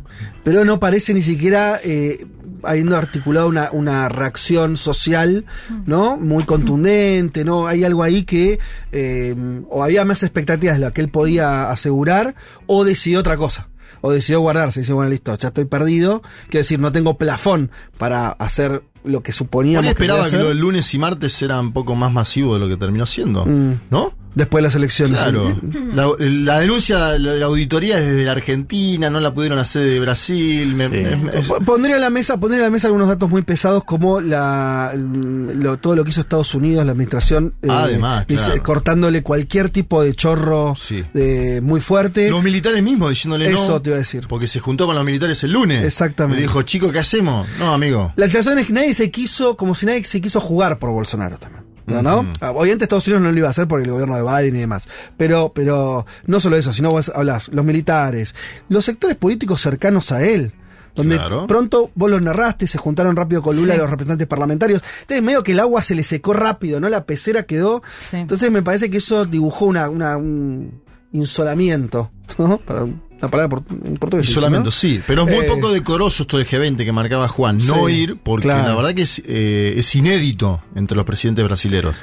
pero 0.44 0.64
no 0.66 0.78
parece 0.78 1.14
ni 1.14 1.22
siquiera 1.22 1.80
eh, 1.82 2.26
habiendo 2.64 2.96
articulado 2.98 3.48
una, 3.48 3.70
una 3.72 4.08
reacción 4.10 4.76
social, 4.76 5.46
¿no? 5.86 6.18
Muy 6.18 6.44
contundente, 6.44 7.44
¿no? 7.46 7.66
Hay 7.66 7.82
algo 7.84 8.02
ahí 8.02 8.24
que 8.24 8.58
eh, 8.92 9.34
o 9.70 9.82
había 9.82 10.04
más 10.04 10.22
expectativas 10.22 10.78
de 10.78 10.84
lo 10.86 10.92
que 10.92 11.00
él 11.00 11.08
podía 11.08 11.70
asegurar 11.70 12.34
o 12.66 12.84
decidió 12.84 13.20
otra 13.20 13.36
cosa. 13.38 13.68
O 14.06 14.12
decidió 14.12 14.40
guardarse, 14.40 14.80
dice, 14.80 14.92
bueno, 14.92 15.08
listo, 15.08 15.34
ya 15.34 15.48
estoy 15.48 15.64
perdido. 15.64 16.20
Quiero 16.50 16.58
decir, 16.58 16.78
no 16.78 16.92
tengo 16.92 17.16
plafón 17.16 17.70
para 17.96 18.28
hacer 18.32 18.82
lo 19.04 19.22
que 19.22 19.32
suponíamos 19.32 19.84
que 19.86 19.90
esperaba 19.90 20.20
que 20.22 20.26
hacer 20.28 20.40
lo 20.40 20.48
del 20.48 20.58
lunes 20.58 20.92
y 20.94 20.98
martes 20.98 21.40
era 21.42 21.60
un 21.60 21.72
poco 21.72 21.94
más 21.94 22.10
masivo 22.12 22.54
de 22.54 22.60
lo 22.60 22.68
que 22.68 22.76
terminó 22.76 23.06
siendo, 23.06 23.44
Mm. 23.46 23.80
¿no? 23.90 24.12
después 24.34 24.62
de 24.62 24.66
las 24.66 24.74
elecciones. 24.74 25.20
Claro. 25.20 25.56
La, 25.92 26.08
la 26.18 26.58
denuncia 26.58 27.10
de 27.10 27.38
la 27.38 27.46
auditoría 27.46 28.00
es 28.00 28.04
desde 28.04 28.24
la 28.24 28.32
Argentina, 28.32 29.08
no 29.08 29.20
la 29.20 29.32
pudieron 29.32 29.60
hacer 29.60 29.82
de 29.84 30.00
Brasil. 30.00 30.74
me- 30.74 30.86
Sí. 30.88 31.16
me- 31.16 31.38
es- 31.38 31.52
P- 31.52 31.64
Pondría 31.64 31.94
a 31.94 31.98
la 32.00 32.10
mesa, 32.10 32.36
pondría 32.40 32.62
a 32.62 32.66
la 32.66 32.70
mesa 32.72 32.88
algunos 32.88 33.06
datos 33.06 33.30
muy 33.30 33.42
pesados 33.42 33.84
como 33.84 34.20
la 34.20 34.92
lo- 34.96 35.76
todo 35.78 35.94
lo 35.94 36.02
que 36.02 36.10
hizo 36.10 36.20
Estados 36.20 36.52
Unidos, 36.54 36.84
la 36.84 36.90
administración, 36.90 37.54
eh, 37.62 37.68
Además, 37.70 38.26
dice- 38.26 38.58
cortándole 38.60 39.22
cualquier 39.22 39.70
tipo 39.70 40.02
de 40.02 40.14
chorro 40.14 40.74
Sí. 40.76 41.04
eh, 41.14 41.60
muy 41.62 41.80
fuerte. 41.80 42.28
los 42.28 42.42
militares 42.42 42.82
mismos 42.82 43.10
diciéndole 43.10 43.48
no. 43.50 43.62
Eso 43.62 43.80
te 43.82 43.90
iba 43.90 43.96
a 43.96 44.00
decir. 44.00 44.26
Porque 44.28 44.48
se 44.48 44.58
juntó 44.58 44.86
con 44.86 44.96
los 44.96 45.04
militares 45.04 45.44
el 45.44 45.52
lunes. 45.52 45.84
Exactamente. 45.84 46.40
Le 46.40 46.48
dijo, 46.48 46.60
chico, 46.62 46.90
¿qué 46.90 46.98
hacemos? 46.98 47.46
No, 47.60 47.72
amigo. 47.72 48.12
La 48.16 48.26
sensación 48.26 48.58
es 48.58 48.66
que 48.66 48.72
nadie 48.72 48.93
se 48.94 49.10
quiso, 49.10 49.56
como 49.56 49.74
si 49.74 49.86
nadie 49.86 50.02
se 50.04 50.20
quiso 50.20 50.40
jugar 50.40 50.78
por 50.78 50.90
Bolsonaro 50.90 51.36
también. 51.38 51.64
¿No? 51.86 52.26
Ah, 52.40 52.52
Obviamente 52.52 52.84
Estados 52.84 53.06
Unidos 53.08 53.22
no 53.24 53.30
lo 53.30 53.36
iba 53.36 53.46
a 53.48 53.50
hacer 53.50 53.68
por 53.68 53.78
el 53.78 53.90
gobierno 53.90 54.16
de 54.16 54.22
Biden 54.22 54.56
y 54.56 54.60
demás. 54.60 54.88
Pero, 55.18 55.52
pero 55.54 56.06
no 56.26 56.40
solo 56.40 56.56
eso, 56.56 56.72
sino 56.72 56.88
vos 56.90 57.12
hablas, 57.14 57.48
los 57.48 57.62
militares, 57.62 58.34
los 58.70 58.86
sectores 58.86 59.18
políticos 59.18 59.60
cercanos 59.60 60.10
a 60.10 60.22
él. 60.24 60.52
Donde 60.94 61.16
Claro. 61.16 61.46
pronto 61.48 61.90
vos 61.96 62.08
los 62.10 62.22
narraste, 62.22 62.66
se 62.68 62.78
juntaron 62.78 63.16
rápido 63.16 63.42
con 63.42 63.56
Lula 63.56 63.74
Sí. 63.74 63.80
los 63.80 63.90
representantes 63.90 64.28
parlamentarios. 64.28 64.80
Entonces 65.00 65.22
medio 65.22 65.42
que 65.42 65.52
el 65.52 65.60
agua 65.60 65.82
se 65.82 65.94
le 65.96 66.04
secó 66.04 66.32
rápido, 66.32 66.78
¿no? 66.80 66.88
La 66.88 67.04
pecera 67.04 67.42
quedó. 67.42 67.82
Sí. 68.10 68.16
Entonces 68.16 68.50
me 68.50 68.62
parece 68.62 68.88
que 68.90 68.98
eso 68.98 69.24
dibujó 69.26 69.66
una, 69.66 69.90
una- 69.90 70.16
un 70.16 70.80
insolamiento, 71.12 72.10
¿no? 72.38 72.58
Para 72.58 72.86
una 73.24 73.30
palabra 73.30 73.62
en 73.86 73.96
portugués. 73.96 74.28
Solamente 74.30 74.70
sí. 74.70 75.00
Pero 75.06 75.22
es 75.26 75.34
muy 75.34 75.44
Eh, 75.44 75.48
poco 75.48 75.70
decoroso 75.72 76.22
esto 76.24 76.38
del 76.38 76.46
G20 76.46 76.84
que 76.84 76.92
marcaba 76.92 77.28
Juan. 77.28 77.58
No 77.58 77.86
Sí, 77.88 77.92
ir, 77.94 78.16
porque 78.22 78.44
claro. 78.44 78.68
la 78.68 78.74
verdad 78.76 78.94
que 78.94 79.02
es, 79.02 79.22
eh, 79.26 79.74
es 79.76 79.94
inédito 79.94 80.62
entre 80.74 80.96
los 80.96 81.04
presidentes 81.06 81.44
brasileños. 81.44 81.96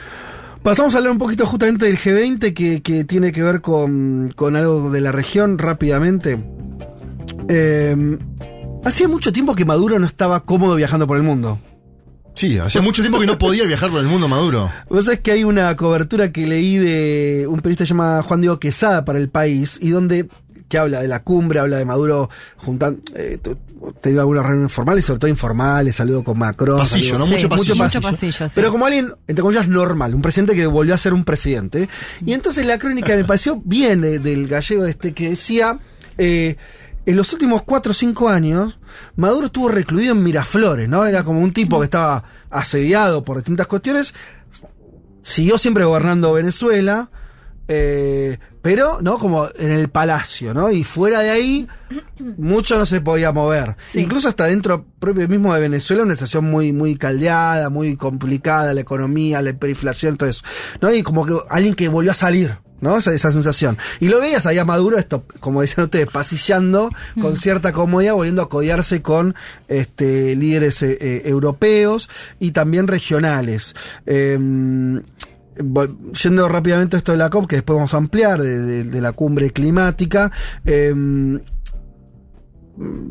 Pasamos 0.63 0.93
a 0.93 0.99
hablar 0.99 1.11
un 1.13 1.17
poquito 1.17 1.45
justamente 1.47 1.85
del 1.87 1.97
G20 1.97 2.53
que, 2.53 2.81
que 2.83 3.03
tiene 3.03 3.31
que 3.31 3.41
ver 3.41 3.61
con, 3.61 4.31
con 4.35 4.55
algo 4.55 4.91
de 4.91 5.01
la 5.01 5.11
región 5.11 5.57
rápidamente. 5.57 6.37
Eh, 7.49 8.17
hacía 8.83 9.07
mucho 9.07 9.33
tiempo 9.33 9.55
que 9.55 9.65
Maduro 9.65 9.99
no 9.99 10.05
estaba 10.05 10.41
cómodo 10.45 10.75
viajando 10.75 11.07
por 11.07 11.17
el 11.17 11.23
mundo. 11.23 11.59
Sí, 12.33 12.57
hacía 12.57 12.81
mucho 12.81 13.01
tiempo 13.01 13.19
que 13.19 13.25
no 13.25 13.37
podía 13.37 13.65
viajar 13.65 13.89
por 13.89 13.99
el 13.99 14.05
mundo 14.07 14.27
Maduro. 14.27 14.71
Vos 14.89 15.05
sabés 15.05 15.19
que 15.19 15.31
hay 15.31 15.43
una 15.43 15.75
cobertura 15.75 16.31
que 16.31 16.47
leí 16.47 16.77
de 16.77 17.45
un 17.47 17.57
periodista 17.59 17.83
llamado 17.83 18.23
Juan 18.23 18.39
Diego 18.41 18.57
Quesada 18.59 19.03
para 19.03 19.19
el 19.19 19.29
país 19.29 19.77
y 19.81 19.89
donde 19.89 20.29
que 20.71 20.77
habla 20.79 21.01
de 21.01 21.07
la 21.07 21.21
cumbre, 21.21 21.59
habla 21.59 21.77
de 21.77 21.85
Maduro 21.85 22.29
juntando, 22.57 23.01
eh, 23.13 23.37
tenido 24.01 24.21
algunas 24.21 24.45
reuniones 24.45 24.71
formales, 24.73 25.05
sobre 25.05 25.19
todo 25.19 25.29
informales, 25.29 25.95
saludo 25.97 26.23
con 26.23 26.39
Macron. 26.39 26.79
Pasillo, 26.79 27.11
saludo- 27.11 27.19
¿no? 27.19 27.31
Mucho 27.33 27.49
pasillo. 27.49 27.75
Mucho 27.83 28.01
pasillo, 28.01 28.47
sí. 28.49 28.53
Pero 28.55 28.71
como 28.71 28.85
alguien, 28.85 29.13
entre 29.27 29.43
comillas, 29.43 29.67
normal, 29.67 30.15
un 30.15 30.21
presidente 30.21 30.55
que 30.55 30.65
volvió 30.65 30.95
a 30.95 30.97
ser 30.97 31.13
un 31.13 31.23
presidente. 31.25 31.89
Y 32.25 32.33
entonces 32.33 32.65
la 32.65 32.79
crónica 32.79 33.15
me 33.15 33.25
pareció 33.25 33.61
bien 33.63 34.03
eh, 34.03 34.17
del 34.19 34.47
gallego 34.47 34.85
este 34.85 35.13
que 35.13 35.29
decía, 35.31 35.77
eh, 36.17 36.55
en 37.05 37.15
los 37.15 37.33
últimos 37.33 37.63
cuatro 37.63 37.91
o 37.91 37.93
cinco 37.93 38.29
años, 38.29 38.79
Maduro 39.17 39.47
estuvo 39.47 39.67
recluido 39.69 40.13
en 40.13 40.23
Miraflores, 40.23 40.87
¿no? 40.87 41.05
Era 41.05 41.23
como 41.23 41.41
un 41.41 41.51
tipo 41.51 41.79
que 41.79 41.85
estaba 41.85 42.23
asediado 42.49 43.23
por 43.25 43.37
distintas 43.37 43.67
cuestiones, 43.67 44.13
siguió 45.21 45.57
siempre 45.57 45.83
gobernando 45.85 46.31
Venezuela, 46.33 47.09
eh, 47.67 48.37
pero, 48.61 48.99
¿no? 49.01 49.17
Como 49.17 49.49
en 49.57 49.71
el 49.71 49.89
palacio, 49.89 50.53
¿no? 50.53 50.71
Y 50.71 50.83
fuera 50.83 51.21
de 51.21 51.31
ahí, 51.31 51.67
mucho 52.37 52.77
no 52.77 52.85
se 52.85 53.01
podía 53.01 53.31
mover. 53.31 53.75
Sí. 53.79 54.01
Incluso 54.01 54.27
hasta 54.27 54.45
dentro 54.45 54.85
propio 54.99 55.27
mismo 55.27 55.53
de 55.53 55.61
Venezuela, 55.61 56.03
una 56.03 56.13
situación 56.13 56.45
muy, 56.45 56.71
muy 56.71 56.95
caldeada, 56.95 57.69
muy 57.69 57.95
complicada, 57.97 58.73
la 58.73 58.81
economía, 58.81 59.41
la 59.41 59.49
hiperinflación, 59.49 60.17
todo 60.17 60.29
eso. 60.29 60.43
¿No? 60.79 60.93
Y 60.93 61.01
como 61.01 61.25
que 61.25 61.33
alguien 61.49 61.73
que 61.73 61.87
volvió 61.87 62.11
a 62.11 62.15
salir. 62.15 62.57
¿No? 62.81 62.97
Esa, 62.97 63.13
esa 63.13 63.31
sensación. 63.31 63.77
Y 63.99 64.07
lo 64.07 64.19
veías 64.19 64.47
ahí 64.47 64.57
a 64.57 64.65
Maduro, 64.65 64.97
esto, 64.97 65.23
como 65.39 65.61
decían 65.61 65.83
ustedes, 65.83 66.07
pasillando 66.07 66.89
con 67.21 67.35
cierta 67.35 67.71
comodidad, 67.71 68.15
volviendo 68.15 68.41
a 68.41 68.49
codiarse 68.49 69.03
con 69.03 69.35
este, 69.67 70.35
líderes 70.35 70.81
eh, 70.81 70.97
eh, 70.99 71.21
europeos 71.25 72.09
y 72.39 72.53
también 72.53 72.87
regionales. 72.87 73.75
Em, 74.07 75.03
yendo 76.23 76.47
rápidamente 76.47 76.95
a 76.95 76.99
esto 76.99 77.11
de 77.11 77.17
la 77.17 77.29
COP, 77.29 77.47
que 77.47 77.57
después 77.57 77.75
vamos 77.75 77.93
a 77.93 77.97
ampliar, 77.97 78.41
de, 78.41 79.01
la 79.01 79.11
cumbre 79.13 79.51
climática, 79.51 80.31
em, 80.65 81.39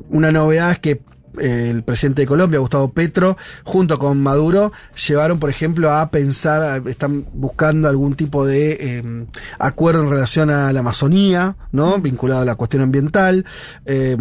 una 0.09 0.33
novedad 0.33 0.73
es 0.73 0.79
que 0.79 1.03
eh, 1.39 1.71
el 1.71 1.85
presidente 1.85 2.23
de 2.23 2.27
Colombia, 2.27 2.59
Gustavo 2.59 2.93
Petro, 2.93 3.37
junto 3.65 3.99
con 3.99 4.21
Maduro, 4.21 4.73
llevaron, 5.07 5.39
por 5.39 5.49
ejemplo, 5.49 5.93
a 5.93 6.11
pensar, 6.11 6.83
están 6.89 7.27
buscando 7.33 7.89
algún 7.89 8.17
tipo 8.17 8.45
de 8.45 8.73
eh, 8.81 9.27
acuerdo 9.59 10.03
en 10.03 10.11
relación 10.11 10.51
a 10.51 10.73
la 10.73 10.81
Amazonía, 10.81 11.57
¿no? 11.71 11.99
Vinculado 11.99 12.43
a 12.43 12.45
la 12.45 12.57
cuestión 12.57 12.83
ambiental. 12.83 13.45
Eh, 13.87 14.17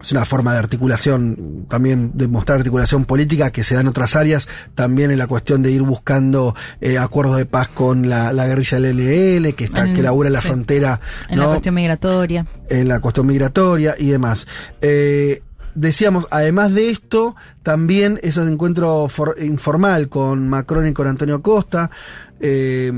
es 0.00 0.12
una 0.12 0.24
forma 0.24 0.52
de 0.52 0.58
articulación, 0.60 1.66
también 1.68 2.12
de 2.14 2.28
mostrar 2.28 2.58
articulación 2.58 3.04
política 3.04 3.50
que 3.50 3.64
se 3.64 3.74
da 3.74 3.80
en 3.80 3.88
otras 3.88 4.14
áreas, 4.16 4.48
también 4.74 5.10
en 5.10 5.18
la 5.18 5.26
cuestión 5.26 5.62
de 5.62 5.70
ir 5.72 5.82
buscando 5.82 6.54
eh, 6.80 6.98
acuerdos 6.98 7.36
de 7.36 7.46
paz 7.46 7.68
con 7.68 8.08
la, 8.08 8.32
la 8.32 8.46
guerrilla 8.46 8.80
del 8.80 8.96
LN, 8.98 9.52
que 9.54 9.64
está, 9.64 9.84
En- 9.86 9.94
que 9.94 10.02
labura 10.02 10.28
en 10.28 10.32
la 10.34 10.40
sí. 10.40 10.48
frontera, 10.48 11.00
En 11.28 11.36
¿no? 11.36 11.42
la 11.44 11.48
cuestión 11.50 11.74
migratoria. 11.74 12.46
en 12.68 12.88
la 12.88 13.00
cuestión 13.00 13.26
migratoria 13.26 13.94
y 13.98 14.08
demás. 14.10 14.46
Eh, 14.80 15.42
decíamos, 15.74 16.26
además 16.30 16.74
de 16.74 16.90
esto, 16.90 17.34
también 17.62 18.18
ese 18.22 18.40
encuentro 18.42 19.08
for- 19.08 19.36
informal 19.40 20.08
con 20.08 20.48
Macron 20.48 20.86
y 20.86 20.92
con 20.92 21.06
Antonio 21.08 21.42
Costa, 21.42 21.90
eh, 22.40 22.92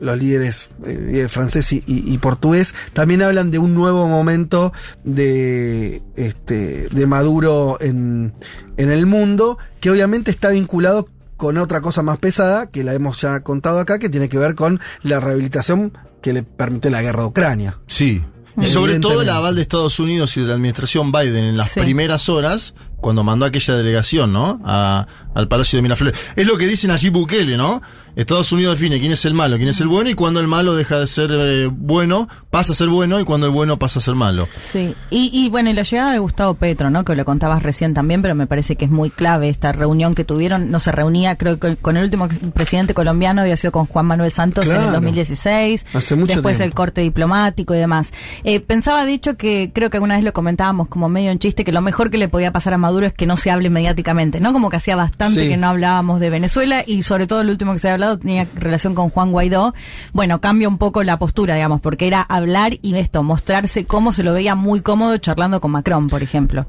los 0.00 0.18
líderes, 0.18 0.70
eh, 0.86 0.98
líder 1.10 1.28
francés 1.28 1.72
y, 1.72 1.82
y- 1.86 2.12
y 2.12 2.18
portugués, 2.18 2.74
también 2.92 3.22
hablan 3.22 3.50
de 3.50 3.58
un 3.58 3.74
nuevo 3.74 4.08
momento 4.08 4.72
de, 5.04 6.02
este, 6.16 6.88
de 6.88 7.06
Maduro 7.06 7.78
en, 7.80 8.32
en 8.76 8.90
el 8.90 9.06
mundo, 9.06 9.58
que 9.80 9.90
obviamente 9.90 10.30
está 10.30 10.50
vinculado 10.50 11.08
con 11.36 11.56
otra 11.56 11.80
cosa 11.80 12.02
más 12.02 12.18
pesada, 12.18 12.68
que 12.70 12.82
la 12.84 12.94
hemos 12.94 13.20
ya 13.20 13.40
contado 13.40 13.78
acá, 13.80 13.98
que 13.98 14.08
tiene 14.08 14.28
que 14.28 14.38
ver 14.38 14.54
con 14.54 14.80
la 15.02 15.20
rehabilitación 15.20 15.96
que 16.20 16.32
le 16.32 16.42
permitió 16.42 16.90
la 16.90 17.00
guerra 17.02 17.22
de 17.22 17.28
Ucrania. 17.28 17.78
Sí. 17.86 18.22
Y 18.60 18.64
sobre 18.64 18.98
todo 18.98 19.22
el 19.22 19.28
aval 19.30 19.54
de 19.54 19.62
Estados 19.62 20.00
Unidos 20.00 20.36
y 20.36 20.40
de 20.40 20.48
la 20.48 20.54
administración 20.54 21.12
Biden 21.12 21.44
en 21.44 21.56
las 21.56 21.70
Sí. 21.70 21.78
primeras 21.80 22.28
horas, 22.28 22.74
cuando 23.00 23.22
mandó 23.24 23.46
aquella 23.46 23.74
delegación, 23.76 24.32
¿no? 24.32 24.60
A- 24.64 25.06
al 25.34 25.46
Palacio 25.48 25.76
de 25.78 25.82
Miraflores. 25.82 26.18
Es 26.36 26.46
lo 26.46 26.58
que 26.58 26.66
dicen 26.66 26.90
allí 26.90 27.10
Bukele, 27.10 27.56
¿no? 27.56 27.80
Estados 28.16 28.50
Unidos 28.50 28.76
define 28.80 28.98
quién 28.98 29.12
es 29.12 29.24
el 29.26 29.34
malo, 29.34 29.56
quién 29.58 29.68
es 29.68 29.80
el 29.80 29.86
bueno 29.86 30.10
y 30.10 30.14
cuando 30.14 30.40
el 30.40 30.48
malo 30.48 30.74
deja 30.74 30.98
de 30.98 31.06
ser 31.06 31.30
eh, 31.32 31.68
bueno, 31.70 32.26
pasa 32.50 32.72
a 32.72 32.74
ser 32.74 32.88
bueno 32.88 33.20
y 33.20 33.24
cuando 33.24 33.46
el 33.46 33.52
bueno 33.52 33.78
pasa 33.78 34.00
a 34.00 34.02
ser 34.02 34.16
malo. 34.16 34.48
Sí, 34.72 34.92
y, 35.10 35.30
y 35.32 35.48
bueno, 35.50 35.70
y 35.70 35.74
la 35.74 35.84
llegada 35.84 36.10
de 36.10 36.18
Gustavo 36.18 36.54
Petro, 36.54 36.90
¿no? 36.90 37.04
Que 37.04 37.14
lo 37.14 37.24
contabas 37.24 37.62
recién 37.62 37.94
también, 37.94 38.20
pero 38.20 38.34
me 38.34 38.48
parece 38.48 38.74
que 38.74 38.86
es 38.86 38.90
muy 38.90 39.10
clave 39.10 39.48
esta 39.48 39.70
reunión 39.70 40.16
que 40.16 40.24
tuvieron. 40.24 40.72
No 40.72 40.80
se 40.80 40.90
reunía, 40.90 41.36
creo 41.36 41.60
que 41.60 41.76
con 41.76 41.96
el 41.96 42.02
último 42.04 42.26
presidente 42.54 42.92
colombiano 42.92 43.42
había 43.42 43.56
sido 43.56 43.70
con 43.70 43.84
Juan 43.84 44.06
Manuel 44.06 44.32
Santos 44.32 44.64
en 44.66 44.72
el 44.72 44.76
Claro. 44.78 44.92
2016. 44.94 45.86
Hace 45.94 46.16
mucho 46.16 46.32
Después 46.32 46.56
tiempo. 46.56 46.70
el 46.72 46.74
corte 46.74 47.00
diplomático 47.02 47.72
y 47.72 47.78
demás. 47.78 48.10
Eh, 48.42 48.58
pensaba, 48.58 49.04
dicho, 49.04 49.36
que 49.36 49.70
creo 49.72 49.90
que 49.90 49.98
alguna 49.98 50.16
vez 50.16 50.24
lo 50.24 50.32
comentábamos 50.32 50.88
como 50.88 51.08
medio 51.08 51.30
en 51.30 51.38
chiste, 51.38 51.62
que 51.64 51.70
lo 51.70 51.82
mejor 51.82 52.10
que 52.10 52.18
le 52.18 52.28
podía 52.28 52.50
pasar 52.50 52.74
a 52.74 52.78
Maduro 52.78 52.87
es 53.06 53.12
que 53.12 53.26
no 53.26 53.36
se 53.36 53.50
hable 53.50 53.70
mediáticamente, 53.70 54.40
¿no? 54.40 54.52
Como 54.52 54.70
que 54.70 54.76
hacía 54.76 54.96
bastante 54.96 55.42
Sí. 55.42 55.48
que 55.48 55.56
no 55.56 55.68
hablábamos 55.68 56.20
de 56.20 56.30
Venezuela 56.30 56.82
y 56.86 57.02
sobre 57.02 57.26
todo 57.26 57.40
el 57.42 57.50
último 57.50 57.72
que 57.72 57.78
se 57.78 57.88
ha 57.88 57.92
hablado 57.94 58.18
tenía 58.18 58.46
relación 58.54 58.94
con 58.94 59.08
Juan 59.10 59.30
Guaidó. 59.32 59.74
Bueno, 60.12 60.40
cambia 60.40 60.68
un 60.68 60.78
poco 60.78 61.02
la 61.02 61.18
postura, 61.18 61.54
digamos, 61.54 61.80
porque 61.80 62.06
era 62.06 62.22
hablar 62.22 62.72
y 62.82 62.94
esto, 62.96 63.22
mostrarse 63.22 63.84
cómo 63.84 64.12
se 64.12 64.22
lo 64.22 64.32
veía 64.32 64.54
muy 64.54 64.80
cómodo 64.80 65.16
charlando 65.18 65.60
con 65.60 65.70
Macron, 65.70 66.08
por 66.08 66.22
ejemplo. 66.22 66.66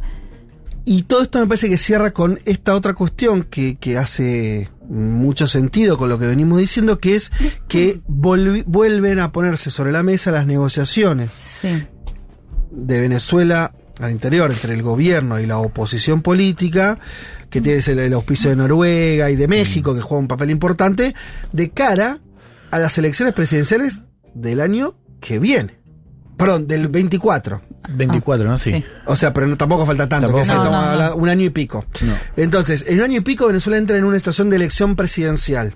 Y 0.85 1.03
todo 1.03 1.21
esto 1.23 1.39
me 1.39 1.45
parece 1.47 1.69
que 1.69 1.77
cierra 1.77 2.11
con 2.11 2.39
esta 2.45 2.73
otra 2.73 2.93
cuestión 2.95 3.43
que, 3.43 3.77
que 3.77 3.97
hace 3.97 4.69
mucho 4.89 5.45
sentido 5.45 5.97
con 5.99 6.09
lo 6.09 6.17
que 6.17 6.25
venimos 6.25 6.57
diciendo, 6.57 6.97
que 6.99 7.13
es 7.15 7.31
que 7.67 8.01
vuelven 8.07 9.19
a 9.19 9.31
ponerse 9.31 9.69
sobre 9.69 9.91
la 9.91 10.01
mesa 10.01 10.31
las 10.31 10.47
negociaciones 10.47 11.31
Sí. 11.39 11.83
de 12.71 12.99
Venezuela 13.01 13.73
al 13.99 14.11
interior 14.11 14.51
entre 14.51 14.73
el 14.73 14.81
gobierno 14.81 15.39
y 15.39 15.45
la 15.45 15.57
oposición 15.59 16.21
política, 16.21 16.97
que 17.49 17.61
tiene 17.61 17.81
el, 17.85 17.99
el 17.99 18.13
auspicio 18.13 18.49
de 18.49 18.55
Noruega 18.55 19.29
y 19.29 19.35
de 19.35 19.47
México, 19.47 19.93
que 19.95 20.01
juega 20.01 20.19
un 20.21 20.27
papel 20.27 20.49
importante, 20.51 21.13
de 21.51 21.69
cara 21.71 22.19
a 22.71 22.79
las 22.79 22.97
elecciones 22.97 23.33
presidenciales 23.33 24.01
del 24.33 24.61
año 24.61 24.95
que 25.19 25.39
viene. 25.39 25.79
Perdón, 26.37 26.67
del 26.67 26.87
24. 26.87 27.61
24, 27.89 28.47
¿no? 28.47 28.57
Sí. 28.57 28.71
Sí. 28.71 28.85
O 29.05 29.15
sea, 29.15 29.33
pero 29.33 29.47
no, 29.47 29.57
tampoco 29.57 29.85
falta 29.85 30.07
tanto, 30.07 30.27
Tampoco 30.27 30.43
que 30.43 30.49
falta- 30.49 30.93
estamos 30.95 31.15
No, 31.15 31.21
un 31.21 31.27
año 31.29 31.45
y 31.45 31.49
pico. 31.49 31.83
No. 32.01 32.13
Entonces, 32.37 32.85
en 32.87 32.99
un 32.99 33.03
año 33.03 33.17
y 33.17 33.21
pico 33.21 33.47
Venezuela 33.47 33.77
entra 33.77 33.97
en 33.97 34.05
una 34.05 34.17
situación 34.17 34.49
de 34.49 34.55
elección 34.55 34.95
presidencial. 34.95 35.75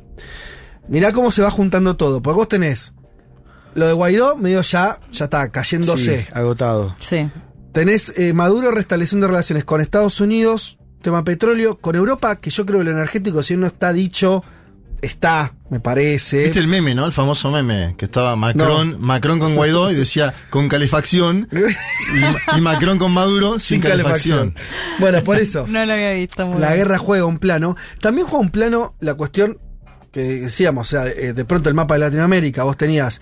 Mirá 0.88 1.12
cómo 1.12 1.32
se 1.32 1.42
va 1.42 1.52
juntando 1.52 1.98
todo, 1.98 2.22
porque 2.22 2.36
vos 2.38 2.48
tenés 2.48 2.94
lo 3.76 3.88
de 3.88 3.94
Guaidó, 3.94 4.38
medio 4.38 4.62
ya, 4.62 5.00
ya 5.12 5.26
está 5.26 5.50
cayéndose. 5.50 6.20
Sí, 6.22 6.26
agotado. 6.32 6.96
Sí. 7.00 7.30
Tenés 7.74 8.14
eh, 8.18 8.34
Maduro 8.34 8.72
restableciendo 8.72 9.28
relaciones 9.28 9.66
con 9.66 9.82
Estados 9.82 10.22
Unidos, 10.22 10.78
tema 11.02 11.24
petróleo, 11.24 11.80
con 11.80 11.96
Europa, 11.96 12.40
que 12.40 12.52
yo 12.52 12.66
creo 12.66 12.80
que 12.80 12.86
lo 12.86 12.92
energético, 12.92 13.42
si 13.42 13.58
no 13.58 13.66
está 13.66 13.92
dicho, 13.92 14.44
está, 15.02 15.56
me 15.72 15.80
parece. 15.80 16.44
¿Viste 16.44 16.60
el 16.60 16.68
meme, 16.68 16.94
no? 16.94 17.06
El 17.06 17.12
famoso 17.12 17.50
meme, 17.50 17.96
que 17.98 18.06
estaba 18.06 18.36
Macron, 18.36 18.98
Macron 19.02 19.40
con 19.40 19.56
Guaidó 19.56 19.92
y 19.92 19.96
decía 19.96 20.36
con 20.52 20.70
calefacción 20.70 21.50
y, 21.52 22.58
y 22.58 22.62
Macron 22.62 23.00
con 23.00 23.12
Maduro 23.12 23.58
sin, 23.58 23.82
calefacción. 23.82 24.54
Bueno, 25.00 25.24
por 25.24 25.38
eso. 25.38 25.66
No 25.74 25.84
lo 25.84 25.94
había 25.94 26.14
visto 26.14 26.46
muy 26.46 26.62
la 26.62 26.68
bien. 26.74 26.80
guerra 26.80 27.00
juega 27.00 27.26
un 27.26 27.40
plano. 27.40 27.76
También 28.00 28.28
juega 28.28 28.40
un 28.46 28.52
plano 28.52 28.96
la 29.00 29.16
cuestión 29.16 29.58
que 30.12 30.22
decíamos, 30.22 30.88
o 30.88 30.90
sea, 30.92 31.08
eh, 31.08 31.34
de 31.34 31.44
pronto 31.44 31.70
el 31.70 31.76
mapa 31.76 31.96
de 31.96 32.02
Latinoamérica, 32.02 32.64
vos 32.64 32.78
tenías 32.78 33.20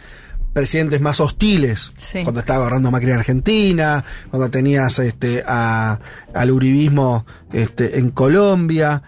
presidentes 0.53 0.99
más 1.01 1.19
hostiles 1.19 1.91
Sí. 1.97 2.23
cuando 2.23 2.41
estaba 2.41 2.61
agarrando 2.61 2.91
Macri 2.91 3.11
en 3.11 3.17
Argentina, 3.17 4.03
cuando 4.29 4.49
tenías 4.49 4.99
este 4.99 5.43
a, 5.47 5.99
al 6.33 6.51
uribismo 6.51 7.25
este, 7.53 7.99
en 7.99 8.09
Colombia. 8.11 9.01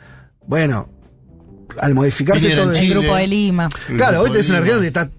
Bueno, 0.48 0.90
al 1.80 1.94
modificarse 1.96 2.50
todo 2.56 2.70
El 2.72 2.76
Chile. 2.76 2.96
grupo 3.00 3.16
de 3.16 3.28
Lima. 3.28 3.70
Claro, 3.98 4.22
hoy 4.22 4.32
tenés 4.32 4.50
una 4.50 4.60
región 4.60 4.76
donde 4.78 4.88
está. 4.88 5.10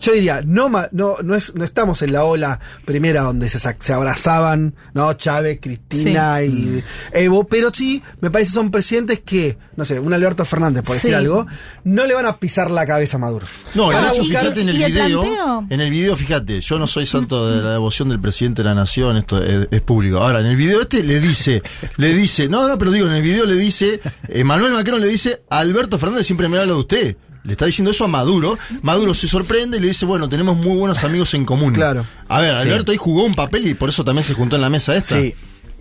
Yo 0.00 0.12
diría, 0.12 0.42
no, 0.44 0.68
no, 0.92 1.16
no, 1.22 1.34
es, 1.34 1.54
no 1.54 1.64
estamos 1.64 2.02
en 2.02 2.12
la 2.12 2.24
ola 2.24 2.60
primera 2.84 3.22
donde 3.22 3.48
se, 3.50 3.58
sac- 3.58 3.76
se 3.80 3.92
abrazaban, 3.92 4.74
¿no? 4.94 5.12
Chávez, 5.14 5.58
Cristina 5.60 6.42
y 6.42 6.82
Evo, 7.12 7.44
pero 7.46 7.70
sí, 7.72 8.02
me 8.20 8.30
parece 8.30 8.50
que 8.50 8.54
son 8.54 8.70
presidentes 8.70 9.20
que, 9.20 9.58
no 9.76 9.84
sé, 9.84 9.98
un 10.00 10.12
Alberto 10.12 10.44
Fernández, 10.44 10.82
por 10.82 10.94
decir 10.94 11.10
Sí. 11.10 11.14
algo, 11.14 11.46
no 11.84 12.04
le 12.06 12.14
van 12.14 12.26
a 12.26 12.38
pisar 12.38 12.70
la 12.70 12.86
cabeza 12.86 13.16
a 13.16 13.20
Maduro. 13.20 13.46
No, 13.74 13.86
Van 13.86 14.02
de 14.02 14.08
a 14.08 14.12
hecho, 14.12 14.22
buscar- 14.22 14.40
fíjate 14.42 14.60
en 14.62 14.68
el 14.68 14.76
¿Y 14.76 14.82
el 14.84 14.92
video. 14.92 15.20
planteo? 15.22 15.66
En 15.70 15.80
el 15.80 15.90
video, 15.90 16.16
fíjate, 16.16 16.60
yo 16.60 16.78
no 16.78 16.86
soy 16.86 17.06
santo 17.06 17.50
de 17.50 17.62
la 17.62 17.72
devoción 17.72 18.08
del 18.08 18.20
presidente 18.20 18.62
de 18.62 18.68
la 18.68 18.74
nación, 18.74 19.16
esto 19.16 19.42
es, 19.42 19.68
es 19.70 19.80
público. 19.82 20.18
Ahora, 20.18 20.40
en 20.40 20.46
el 20.46 20.56
video 20.56 20.80
este 20.82 21.02
le 21.02 21.20
dice, 21.20 21.62
le 21.96 22.14
dice, 22.14 22.48
no, 22.48 22.66
no, 22.68 22.78
pero 22.78 22.90
digo, 22.90 23.06
en 23.06 23.14
el 23.14 23.22
video 23.22 23.44
le 23.46 23.54
dice, 23.56 24.00
Manuel 24.44 24.72
Macron 24.72 25.00
le 25.00 25.06
dice, 25.08 25.38
Alberto 25.50 25.98
Fernández 25.98 26.26
siempre 26.26 26.48
me 26.48 26.58
habla 26.58 26.72
de 26.74 26.78
usted. 26.78 27.16
Le 27.46 27.52
está 27.52 27.64
diciendo 27.64 27.92
eso 27.92 28.04
a 28.04 28.08
Maduro. 28.08 28.58
Maduro 28.82 29.14
se 29.14 29.28
sorprende 29.28 29.78
y 29.78 29.80
le 29.80 29.88
dice, 29.88 30.04
bueno, 30.04 30.28
tenemos 30.28 30.56
muy 30.56 30.76
buenos 30.76 31.04
amigos 31.04 31.32
en 31.34 31.44
común. 31.44 31.72
Claro. 31.72 32.04
A 32.28 32.40
ver, 32.40 32.56
Alberto 32.56 32.90
ahí 32.90 32.98
jugó 32.98 33.24
un 33.24 33.34
papel 33.34 33.68
y 33.68 33.74
por 33.74 33.88
eso 33.88 34.04
también 34.04 34.24
se 34.24 34.34
juntó 34.34 34.56
en 34.56 34.62
la 34.62 34.70
mesa 34.70 34.96
esta. 34.96 35.20
Sí. 35.20 35.34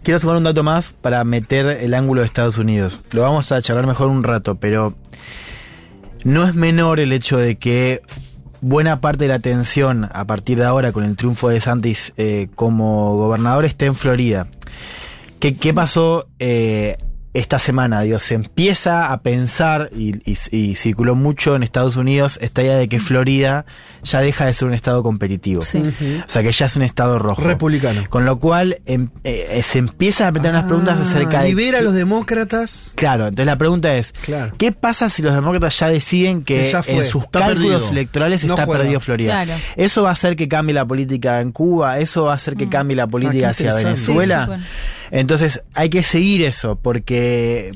Quiero 0.03 0.19
sumar 0.19 0.37
un 0.37 0.43
dato 0.43 0.61
más 0.61 0.93
para 1.01 1.23
meter 1.23 1.65
el 1.65 1.95
ángulo 1.95 2.21
de 2.21 2.27
Estados 2.27 2.59
Unidos. 2.59 2.99
Lo 3.11 3.23
vamos 3.23 3.51
a 3.51 3.59
charlar 3.63 3.87
mejor 3.87 4.07
un 4.07 4.23
rato, 4.23 4.55
pero 4.55 4.95
no 6.23 6.47
es 6.47 6.53
menor 6.53 6.99
el 6.99 7.11
hecho 7.11 7.37
de 7.37 7.55
que 7.55 8.03
buena 8.61 9.01
parte 9.01 9.23
de 9.23 9.29
la 9.29 9.35
atención 9.35 10.07
a 10.13 10.25
partir 10.25 10.59
de 10.59 10.65
ahora 10.65 10.91
con 10.91 11.03
el 11.03 11.15
triunfo 11.15 11.49
de 11.49 11.59
Santis 11.61 12.13
eh, 12.17 12.49
como 12.53 13.17
gobernador 13.17 13.65
esté 13.65 13.87
en 13.87 13.95
Florida. 13.95 14.47
¿Qué, 15.39 15.55
qué 15.57 15.73
pasó 15.73 16.27
eh, 16.37 16.97
esta 17.35 17.59
semana? 17.59 18.01
Dios, 18.01 18.23
se 18.23 18.33
empieza 18.33 19.11
a 19.11 19.21
pensar, 19.21 19.89
y, 19.95 20.15
y- 20.29 20.37
y 20.51 20.75
circuló 20.75 21.15
mucho 21.15 21.55
en 21.55 21.63
Estados 21.63 21.95
Unidos, 21.97 22.39
esta 22.41 22.63
idea 22.63 22.77
de 22.77 22.87
que 22.87 22.99
Florida 22.99 23.65
ya 24.03 24.21
deja 24.21 24.45
de 24.45 24.53
ser 24.53 24.67
un 24.67 24.73
estado 24.73 25.03
competitivo. 25.03 25.61
Sí. 25.61 25.79
O 26.25 26.29
sea, 26.29 26.41
que 26.43 26.51
ya 26.51 26.65
es 26.67 26.75
un 26.75 26.83
estado 26.83 27.19
rojo. 27.19 27.41
Republicano. 27.43 28.03
Con 28.09 28.25
lo 28.25 28.39
cual 28.39 28.77
em- 28.85 29.09
eh, 29.23 29.61
se 29.67 29.79
empiezan 29.79 30.27
a 30.27 30.31
meter 30.31 30.51
unas 30.51 30.65
preguntas 30.65 30.97
Ah, 30.99 31.01
acerca 31.03 31.41
de... 31.41 31.49
Libera 31.49 31.79
a 31.79 31.81
los 31.81 31.93
demócratas. 31.93 32.93
Claro, 32.95 33.25
entonces 33.27 33.45
la 33.47 33.57
pregunta 33.57 33.95
es, 33.95 34.11
Claro. 34.21 34.53
¿qué 34.57 34.71
pasa 34.71 35.09
si 35.09 35.21
los 35.21 35.33
demócratas 35.35 35.77
ya 35.79 35.89
deciden 35.89 36.43
que, 36.43 36.69
ya 36.71 36.83
fue, 36.83 36.97
en 36.97 37.05
sus 37.05 37.27
cálculos 37.27 37.55
perdido. 37.83 37.91
electorales 37.91 38.43
No 38.45 38.53
está 38.53 38.65
juega. 38.65 38.81
perdido 38.81 38.99
Florida? 39.01 39.43
Claro. 39.43 39.59
¿Eso 39.75 40.03
va 40.03 40.09
a 40.09 40.13
hacer 40.13 40.35
que 40.35 40.47
cambie 40.47 40.73
la 40.73 40.85
política 40.85 41.41
en 41.41 41.51
Cuba? 41.51 41.99
¿Eso 41.99 42.23
va 42.23 42.31
a 42.31 42.35
hacer 42.35 42.55
que 42.55 42.69
cambie 42.69 42.95
la 42.95 43.07
política 43.07 43.49
Ah, 43.49 43.53
qué 43.57 43.67
hacia. 43.67 43.83
Venezuela? 43.83 44.35
Sí, 44.37 44.41
sí, 44.43 44.47
bueno. 44.47 44.63
Entonces 45.11 45.61
hay 45.73 45.89
que 45.89 46.01
seguir 46.03 46.41
eso, 46.43 46.77
porque 46.81 47.24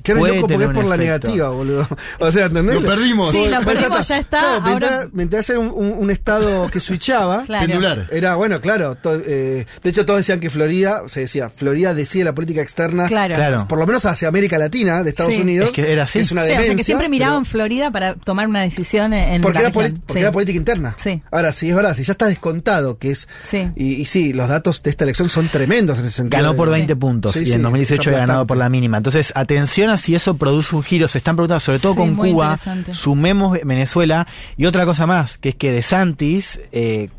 Que 0.03 0.11
eres 0.11 0.19
puede 0.19 0.35
loco 0.35 0.47
porque 0.47 0.63
es 0.63 0.69
por 0.71 0.85
la 0.85 0.95
efecto. 0.95 0.97
negativa, 1.27 1.49
boludo. 1.49 1.87
O 2.19 2.31
sea, 2.31 2.45
¿entendés? 2.45 2.81
Lo 2.81 2.87
perdimos. 2.87 3.31
Sí, 3.35 3.47
lo 3.49 3.61
perdimos, 3.61 4.07
ya 4.07 4.17
está, 4.19 4.39
Claro, 4.39 4.65
ahora- 4.65 5.07
mientras, 5.11 5.49
era 5.49 5.59
un, 5.59 5.71
un- 5.73 5.91
un 5.97 6.11
estado 6.11 6.69
que 6.69 6.79
switchaba, 6.79 7.43
Claro. 7.45 7.65
Pendular. 7.67 8.07
Era, 8.11 8.35
bueno, 8.35 8.61
claro. 8.61 8.95
to- 8.95 9.21
eh, 9.25 9.65
de 9.83 9.89
hecho, 9.89 10.05
todos 10.05 10.19
decían 10.19 10.39
que 10.39 10.49
Florida, 10.49 11.03
se 11.07 11.21
decía, 11.21 11.49
Florida 11.49 11.93
decide 11.93 12.23
la 12.25 12.33
política 12.33 12.61
externa, 12.61 13.07
Claro. 13.07 13.35
Claro. 13.35 13.67
por 13.67 13.79
lo 13.79 13.85
menos 13.87 14.05
hacia 14.05 14.27
América 14.27 14.57
Latina, 14.57 15.03
de 15.03 15.09
Estados 15.09 15.33
Sí. 15.33 15.41
Unidos. 15.41 15.69
Es 15.69 15.75
que 15.75 15.91
era 15.91 16.03
así. 16.03 16.19
Es 16.19 16.31
una 16.31 16.45
Sí, 16.45 16.51
o 16.51 16.61
sea, 16.63 16.75
que 16.75 16.83
siempre 16.83 17.09
miraban 17.09 17.43
pero- 17.43 17.51
Florida 17.51 17.91
para 17.91 18.15
tomar 18.15 18.47
una 18.47 18.61
decisión 18.61 19.13
en 19.13 19.41
Porque, 19.41 19.55
la 19.59 19.61
era, 19.65 19.71
porque 19.71 19.93
Sí. 20.13 20.19
era 20.19 20.31
política 20.31 20.57
interna. 20.57 20.95
Sí. 20.97 21.21
Ahora, 21.31 21.51
sí, 21.51 21.69
es 21.69 21.75
verdad, 21.75 21.95
si 21.95 22.03
ya 22.03 22.11
está 22.13 22.27
descontado, 22.27 22.97
que 22.97 23.11
es. 23.11 23.27
Sí. 23.47 23.69
Y, 23.75 23.95
y 23.95 24.05
sí, 24.05 24.33
los 24.33 24.47
datos 24.49 24.81
de 24.83 24.89
esta 24.89 25.03
elección 25.03 25.29
son 25.29 25.47
tremendos 25.49 25.99
en 25.99 26.05
ese 26.05 26.15
sentido. 26.17 26.41
Ganó 26.43 26.55
por 26.55 26.69
de- 26.69 26.75
20 26.75 26.95
puntos 26.95 27.33
Sí, 27.33 27.39
y 27.41 27.45
sí, 27.47 27.51
en 27.53 27.61
2018 27.61 28.01
es 28.01 28.07
había 28.07 28.19
ganado 28.19 28.47
por 28.47 28.57
la 28.57 28.69
mínima. 28.69 28.97
Entonces, 28.97 29.31
atención 29.39 29.89
a 29.89 29.97
si 29.97 30.15
eso 30.15 30.37
produce 30.37 30.75
un 30.75 30.83
giro. 30.83 31.07
Se 31.07 31.17
están 31.17 31.35
preguntando, 31.35 31.59
sobre 31.59 31.79
todo 31.79 31.93
Sí, 31.93 31.97
con 31.99 32.15
Cuba, 32.15 32.57
sumemos 32.91 33.57
Venezuela. 33.63 34.27
Y 34.57 34.65
otra 34.65 34.85
cosa 34.85 35.07
más, 35.07 35.37
que 35.37 35.49
es 35.49 35.55
que 35.55 35.71
De 35.71 35.83
Santis, 35.83 36.59
eh, 36.71 37.09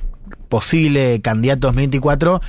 posible 0.48 1.20
candidato 1.22 1.68
2024, 1.68 2.40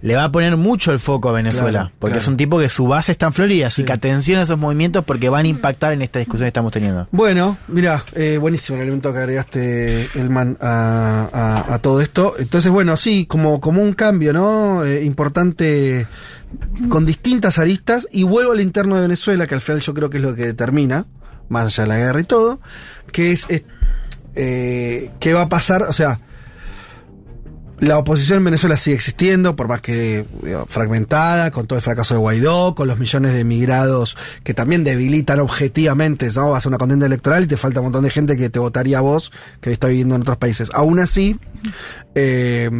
le 0.00 0.14
va 0.14 0.24
a 0.24 0.32
poner 0.32 0.56
mucho 0.56 0.92
el 0.92 1.00
foco 1.00 1.28
a 1.28 1.32
Venezuela. 1.32 1.70
Claro, 1.80 1.92
porque 1.98 2.12
claro. 2.12 2.22
es 2.22 2.28
un 2.28 2.36
tipo 2.36 2.58
que 2.58 2.68
su 2.68 2.86
base 2.86 3.12
está 3.12 3.26
en 3.26 3.32
Florida. 3.32 3.66
Así 3.66 3.82
Sí. 3.82 3.86
que 3.86 3.92
atención 3.92 4.38
a 4.38 4.42
esos 4.42 4.58
movimientos 4.58 5.04
porque 5.04 5.28
van 5.28 5.44
a 5.44 5.48
impactar 5.48 5.92
en 5.92 6.02
esta 6.02 6.18
discusión 6.20 6.44
que 6.44 6.48
estamos 6.48 6.72
teniendo. 6.72 7.08
Bueno, 7.10 7.58
mira, 7.68 8.02
eh, 8.14 8.38
buenísimo 8.40 8.76
el 8.76 8.82
elemento 8.84 9.12
que 9.12 9.18
agregaste, 9.18 10.08
Elman, 10.14 10.56
a, 10.60 11.28
a- 11.68 11.74
a 11.74 11.78
todo 11.80 12.00
esto. 12.00 12.34
Entonces, 12.38 12.70
bueno, 12.70 12.96
sí, 12.96 13.26
como, 13.26 13.60
como 13.60 13.82
un 13.82 13.92
cambio, 13.92 14.32
¿no? 14.32 14.84
Eh, 14.84 15.04
importante 15.04 16.06
con 16.88 17.04
distintas 17.04 17.58
aristas. 17.58 18.06
Y 18.12 18.22
vuelvo 18.22 18.52
al 18.52 18.60
interno 18.60 18.94
de 18.96 19.02
Venezuela, 19.02 19.46
que 19.46 19.54
al 19.54 19.60
final 19.60 19.80
yo 19.80 19.94
creo 19.94 20.10
que 20.10 20.18
es 20.18 20.22
lo 20.22 20.34
que 20.34 20.46
determina, 20.46 21.06
más 21.48 21.66
allá 21.66 21.82
de 21.84 21.88
la 21.88 21.96
guerra 21.96 22.20
y 22.20 22.24
todo, 22.24 22.60
que 23.12 23.32
es 23.32 23.46
eh, 24.34 25.10
qué 25.18 25.34
va 25.34 25.42
a 25.42 25.48
pasar, 25.48 25.82
o 25.82 25.92
sea, 25.92 26.20
la 27.80 27.98
oposición 27.98 28.38
en 28.38 28.44
Venezuela 28.44 28.76
sigue 28.76 28.96
existiendo, 28.96 29.54
por 29.54 29.68
más 29.68 29.80
que 29.80 30.26
fragmentada, 30.68 31.50
con 31.50 31.66
todo 31.66 31.76
el 31.76 31.82
fracaso 31.82 32.14
de 32.14 32.20
Guaidó, 32.20 32.74
con 32.74 32.88
los 32.88 32.98
millones 32.98 33.32
de 33.32 33.40
emigrados 33.40 34.16
que 34.44 34.54
también 34.54 34.84
debilitan 34.84 35.40
objetivamente, 35.40 36.28
¿no? 36.34 36.50
Vas 36.50 36.66
a 36.66 36.68
una 36.68 36.78
contienda 36.78 37.06
electoral 37.06 37.44
y 37.44 37.46
te 37.46 37.56
falta 37.56 37.80
un 37.80 37.86
montón 37.86 38.04
de 38.04 38.10
gente 38.10 38.36
que 38.36 38.50
te 38.50 38.58
votaría 38.58 38.98
a 38.98 39.02
vos, 39.02 39.32
que 39.60 39.72
está 39.72 39.88
viviendo 39.88 40.14
en 40.14 40.22
otros 40.22 40.38
países. 40.38 40.70
Aún 40.74 40.98
así, 40.98 41.38
eh, 42.14 42.70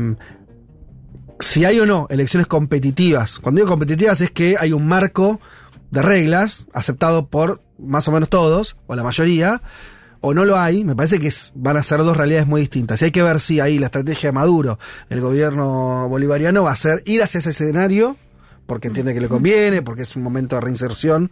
si 1.40 1.64
hay 1.64 1.78
o 1.80 1.86
no 1.86 2.06
elecciones 2.10 2.46
competitivas, 2.46 3.38
cuando 3.38 3.60
digo 3.60 3.68
competitivas 3.68 4.20
es 4.20 4.30
que 4.30 4.56
hay 4.58 4.72
un 4.72 4.86
marco 4.86 5.40
de 5.90 6.02
reglas, 6.02 6.66
aceptado 6.72 7.28
por 7.28 7.62
más 7.78 8.08
o 8.08 8.12
menos 8.12 8.28
todos, 8.28 8.76
o 8.86 8.94
la 8.96 9.04
mayoría, 9.04 9.62
o 10.20 10.34
no 10.34 10.44
lo 10.44 10.58
hay, 10.58 10.84
me 10.84 10.96
parece 10.96 11.18
que 11.18 11.30
van 11.54 11.76
a 11.76 11.82
ser 11.82 11.98
dos 11.98 12.16
realidades 12.16 12.46
muy 12.46 12.60
distintas. 12.60 13.00
Y 13.00 13.06
hay 13.06 13.10
que 13.10 13.22
ver 13.22 13.40
si 13.40 13.60
ahí 13.60 13.78
la 13.78 13.86
estrategia 13.86 14.28
de 14.28 14.32
Maduro, 14.32 14.78
el 15.08 15.20
gobierno 15.20 16.08
bolivariano, 16.08 16.64
va 16.64 16.72
a 16.72 16.76
ser 16.76 17.02
ir 17.06 17.22
hacia 17.22 17.38
ese 17.38 17.50
escenario, 17.50 18.16
porque 18.66 18.88
entiende 18.88 19.14
que 19.14 19.20
le 19.20 19.28
conviene, 19.28 19.82
porque 19.82 20.02
es 20.02 20.16
un 20.16 20.22
momento 20.22 20.56
de 20.56 20.62
reinserción, 20.62 21.30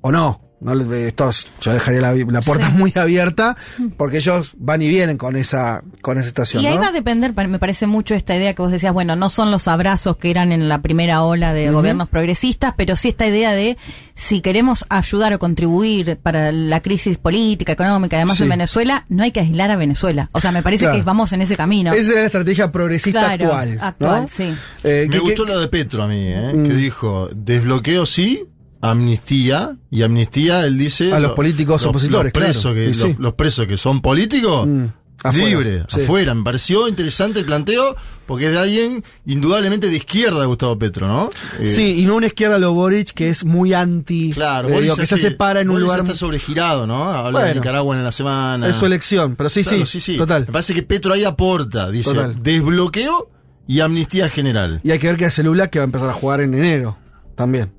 o 0.00 0.12
no. 0.12 0.45
No 0.58 0.74
le- 0.74 1.08
esto 1.08 1.28
es- 1.28 1.46
yo 1.60 1.72
dejaría 1.74 2.00
la, 2.00 2.14
la 2.14 2.40
puerta 2.40 2.68
Sí. 2.70 2.76
muy 2.78 2.90
abierta, 2.96 3.56
porque 3.98 4.16
ellos 4.16 4.54
van 4.56 4.80
y 4.80 4.88
vienen 4.88 5.18
con 5.18 5.36
esa, 5.36 5.82
con 6.00 6.16
esa 6.16 6.28
situación. 6.28 6.62
Y 6.62 6.66
ahí 6.66 6.76
¿no? 6.76 6.80
va 6.80 6.88
a 6.88 6.92
depender, 6.92 7.34
me 7.48 7.58
parece 7.58 7.86
mucho 7.86 8.14
esta 8.14 8.34
idea 8.34 8.54
que 8.54 8.62
vos 8.62 8.70
decías, 8.72 8.92
bueno, 8.94 9.16
no 9.16 9.28
son 9.28 9.50
los 9.50 9.68
abrazos 9.68 10.16
que 10.16 10.30
eran 10.30 10.52
en 10.52 10.68
la 10.70 10.80
primera 10.80 11.22
ola 11.22 11.52
de 11.52 11.70
gobiernos 11.70 12.08
progresistas, 12.08 12.72
pero 12.76 12.96
sí 12.96 13.08
esta 13.08 13.26
idea 13.26 13.52
de 13.52 13.76
si 14.14 14.40
queremos 14.40 14.86
ayudar 14.88 15.34
o 15.34 15.38
contribuir 15.38 16.16
para 16.22 16.50
la 16.52 16.80
crisis 16.80 17.18
política, 17.18 17.72
económica, 17.72 18.16
además 18.16 18.38
Sí. 18.38 18.44
en 18.44 18.48
Venezuela, 18.48 19.04
no 19.10 19.24
hay 19.24 19.32
que 19.32 19.40
aislar 19.40 19.70
a 19.70 19.76
Venezuela. 19.76 20.30
O 20.32 20.40
sea, 20.40 20.52
me 20.52 20.62
parece 20.62 20.84
Claro. 20.86 20.96
que 20.98 21.02
vamos 21.04 21.32
en 21.34 21.42
ese 21.42 21.54
camino. 21.56 21.92
Esa 21.92 22.00
es 22.10 22.14
la 22.16 22.24
estrategia 22.24 22.72
progresista 22.72 23.18
Claro, 23.18 23.44
actual. 23.52 23.78
actual, 23.82 24.22
¿no? 24.22 24.28
sí. 24.28 24.54
Eh, 24.84 25.04
Me 25.06 25.10
que- 25.16 25.18
gustó 25.18 25.44
que- 25.44 25.52
lo 25.52 25.60
de 25.60 25.68
Petro 25.68 26.02
a 26.02 26.08
mí, 26.08 26.28
¿eh? 26.28 26.52
Mm. 26.54 26.62
que 26.64 26.72
dijo, 26.74 27.28
desbloqueo 27.34 28.06
sí, 28.06 28.42
amnistía, 28.80 29.76
y 29.90 30.02
amnistía, 30.02 30.64
él 30.66 30.78
dice... 30.78 31.12
A 31.12 31.20
los 31.20 31.30
lo- 31.30 31.34
políticos 31.34 31.82
los- 31.82 31.90
opositores, 31.90 32.32
los 32.34 32.42
presos, 32.42 32.72
claro. 32.72 32.76
que, 32.88 32.94
sí. 32.94 33.00
los, 33.08 33.18
los 33.18 33.34
presos 33.34 33.66
que 33.66 33.76
son 33.76 34.00
políticos, 34.00 34.66
Mm, 34.66 34.84
afuera, 35.24 35.46
libre, 35.48 35.82
sí. 35.88 36.02
afuera. 36.02 36.34
Me 36.34 36.44
pareció 36.44 36.86
interesante 36.88 37.40
el 37.40 37.46
planteo, 37.46 37.96
porque 38.26 38.46
es 38.46 38.52
de 38.52 38.58
alguien 38.58 39.04
indudablemente 39.24 39.88
de 39.88 39.96
izquierda, 39.96 40.44
Gustavo 40.44 40.78
Petro, 40.78 41.08
¿no? 41.08 41.30
Eh, 41.60 41.66
Sí, 41.66 42.00
y 42.00 42.06
no 42.06 42.16
una 42.16 42.26
izquierda 42.26 42.58
lo 42.58 42.72
Boric 42.74 43.10
que 43.12 43.28
es 43.30 43.44
muy 43.44 43.72
anti. 43.74 44.30
Claro, 44.32 44.68
eh, 44.68 44.82
digo, 44.82 44.94
que 44.96 45.06
se 45.06 45.16
separa 45.16 45.60
en 45.62 45.70
un 45.70 45.80
lugar. 45.80 46.00
está 46.00 46.14
sobregirado, 46.14 46.86
¿no? 46.86 47.04
Habla 47.04 47.44
de. 47.44 47.54
Nicaragua 47.56 47.96
en 47.96 48.04
la 48.04 48.12
semana. 48.12 48.68
Es 48.68 48.76
su 48.76 48.86
elección, 48.86 49.36
pero 49.36 49.48
sí, 49.48 49.62
Claro, 49.64 49.86
sí, 49.86 50.16
Total. 50.16 50.42
Me 50.46 50.52
parece 50.52 50.74
que 50.74 50.82
Petro 50.82 51.12
ahí 51.14 51.24
aporta, 51.24 51.90
dice, 51.90 52.10
Total. 52.12 52.40
desbloqueo 52.42 53.30
y 53.66 53.80
amnistía 53.80 54.28
general. 54.28 54.80
Y 54.84 54.90
hay 54.92 54.98
que 54.98 55.06
ver 55.08 55.16
que 55.16 55.24
hace 55.24 55.42
Lula 55.42 55.68
que 55.70 55.78
va 55.80 55.84
a 55.84 55.86
empezar 55.86 56.08
a 56.10 56.12
jugar 56.12 56.40
en 56.40 56.54
enero. 56.54 56.98
También. 57.34 57.72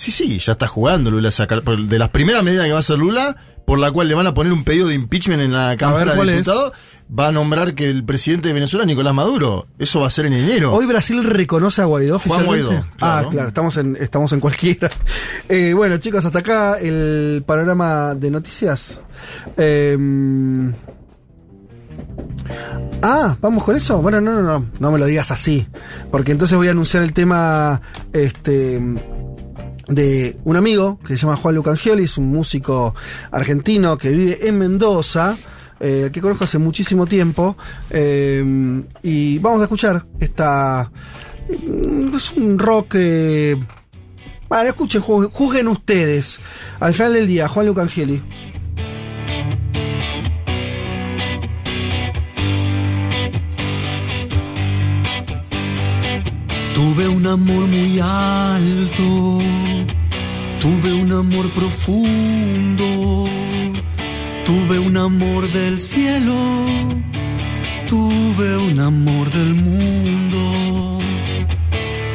Sí, 0.00 0.10
sí, 0.10 0.38
ya 0.38 0.52
está 0.52 0.66
jugando 0.66 1.10
Lula 1.10 1.28
De 1.86 1.98
las 1.98 2.08
primeras 2.08 2.42
medidas 2.42 2.64
que 2.64 2.70
va 2.70 2.78
a 2.78 2.80
hacer 2.80 2.96
Lula, 2.96 3.36
por 3.66 3.78
la 3.78 3.92
cual 3.92 4.08
le 4.08 4.14
van 4.14 4.26
a 4.26 4.32
poner 4.32 4.50
un 4.50 4.64
pedido 4.64 4.88
de 4.88 4.94
impeachment 4.94 5.42
en 5.42 5.52
la 5.52 5.76
Cámara 5.76 6.14
¿cuál 6.14 6.28
de? 6.28 6.32
Diputados, 6.36 6.72
va 7.06 7.28
a 7.28 7.32
nombrar 7.32 7.74
que 7.74 7.90
el 7.90 8.02
presidente 8.02 8.48
de 8.48 8.54
Venezuela 8.54 8.84
es 8.84 8.86
Nicolás 8.86 9.12
Maduro. 9.12 9.66
Eso 9.78 10.00
va 10.00 10.06
a 10.06 10.10
ser 10.10 10.24
en 10.24 10.32
enero. 10.32 10.72
Hoy 10.72 10.86
Brasil 10.86 11.22
reconoce 11.22 11.82
a 11.82 11.84
Guaidó 11.84 12.18
Juan 12.18 12.32
oficialmente. 12.32 12.64
Guaidó, 12.64 12.86
claro. 12.96 13.26
Ah, 13.26 13.30
claro, 13.30 13.48
estamos 13.48 13.76
en, 13.76 13.98
estamos 14.00 14.32
en 14.32 14.40
cualquiera. 14.40 14.88
Eh, 15.50 15.74
bueno, 15.74 15.98
chicos, 15.98 16.24
hasta 16.24 16.38
acá 16.38 16.78
el 16.78 17.42
panorama 17.44 18.14
de 18.14 18.30
noticias. 18.30 19.02
Eh, 19.58 19.98
ah, 23.02 23.36
vamos 23.38 23.64
con 23.64 23.76
eso. 23.76 24.00
Bueno, 24.00 24.22
no, 24.22 24.40
no, 24.40 24.42
no, 24.42 24.66
no 24.78 24.92
me 24.92 24.98
lo 24.98 25.04
digas 25.04 25.30
así. 25.30 25.66
Porque 26.10 26.32
entonces 26.32 26.56
voy 26.56 26.68
a 26.68 26.70
anunciar 26.70 27.02
el 27.02 27.12
tema 27.12 27.82
este, 28.12 28.80
de 29.90 30.36
un 30.44 30.56
amigo 30.56 30.98
que 31.06 31.14
se 31.14 31.18
llama 31.26 31.36
Juan 31.36 31.54
Lucangioli, 31.56 32.04
es 32.04 32.16
un 32.16 32.28
músico 32.28 32.94
argentino 33.30 33.98
que 33.98 34.10
vive 34.10 34.46
en 34.48 34.58
Mendoza. 34.58 35.36
eh, 35.82 36.10
que 36.12 36.20
conozco 36.20 36.44
hace 36.44 36.58
muchísimo 36.58 37.06
tiempo 37.06 37.56
eh, 37.88 38.44
y 39.02 39.38
vamos 39.38 39.60
a 39.60 39.64
escuchar 39.64 40.04
esta 40.18 40.90
Mm, 41.48 42.14
Es 42.14 42.30
un 42.32 42.58
rock. 42.58 42.94
eh, 42.96 43.56
Bueno, 44.48 44.68
escuchen, 44.68 45.00
ju- 45.02 45.30
juzguen 45.32 45.66
ustedes. 45.68 46.38
Al 46.80 46.92
final 46.94 47.14
del 47.14 47.26
día, 47.26 47.48
Juan 47.48 47.66
Lucangeli. 47.66 48.22
Tuve 56.80 57.06
un 57.08 57.26
amor 57.26 57.66
muy 57.66 58.00
alto, 58.00 59.38
tuve 60.60 60.94
un 60.94 61.12
amor 61.12 61.52
profundo, 61.52 63.28
tuve 64.46 64.78
un 64.78 64.96
amor 64.96 65.46
del 65.52 65.78
cielo, 65.78 66.34
tuve 67.86 68.56
un 68.56 68.80
amor 68.80 69.30
del 69.30 69.54
mundo, 69.56 71.00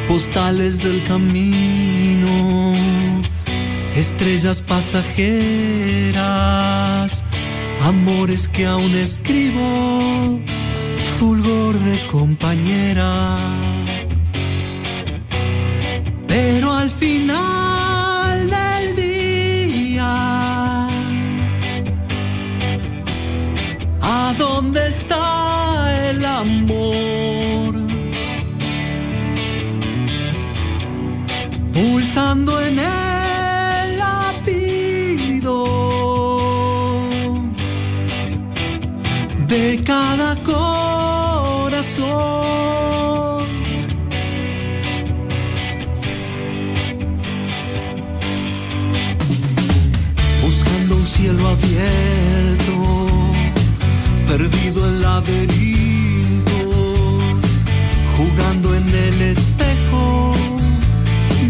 postales 0.08 0.82
del 0.82 1.00
camino, 1.04 2.74
estrellas 3.94 4.60
pasajeras, 4.62 5.12
amores 7.84 8.48
que 8.48 8.66
aún 8.66 8.96
escribo, 8.96 10.40
fulgor 11.20 11.78
de 11.78 12.04
compañera. 12.08 13.75
Al 16.86 16.92
final 16.92 18.50
del 18.56 18.84
día, 18.94 20.12
¿a 24.00 24.34
dónde 24.38 24.80
está 24.88 26.10
el 26.10 26.24
amor? 26.24 27.74
Pulsando 31.74 32.60
en 32.60 32.78
el 32.78 33.05
cielo 51.16 51.48
abierto, 51.48 52.74
perdido 54.26 54.86
en 54.88 55.00
laberinto, 55.00 56.58
jugando 58.16 58.74
en 58.74 58.88
el 58.88 59.22
espejo, 59.22 60.34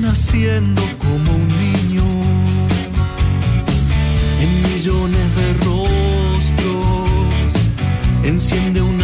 naciendo 0.01 0.83
como 1.03 1.33
un 1.33 1.49
niño, 1.49 2.05
en 4.41 4.51
millones 4.63 5.27
de 5.39 5.47
rostros, 5.65 7.11
enciende 8.23 8.83
una 8.83 8.96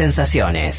sensaciones. 0.00 0.78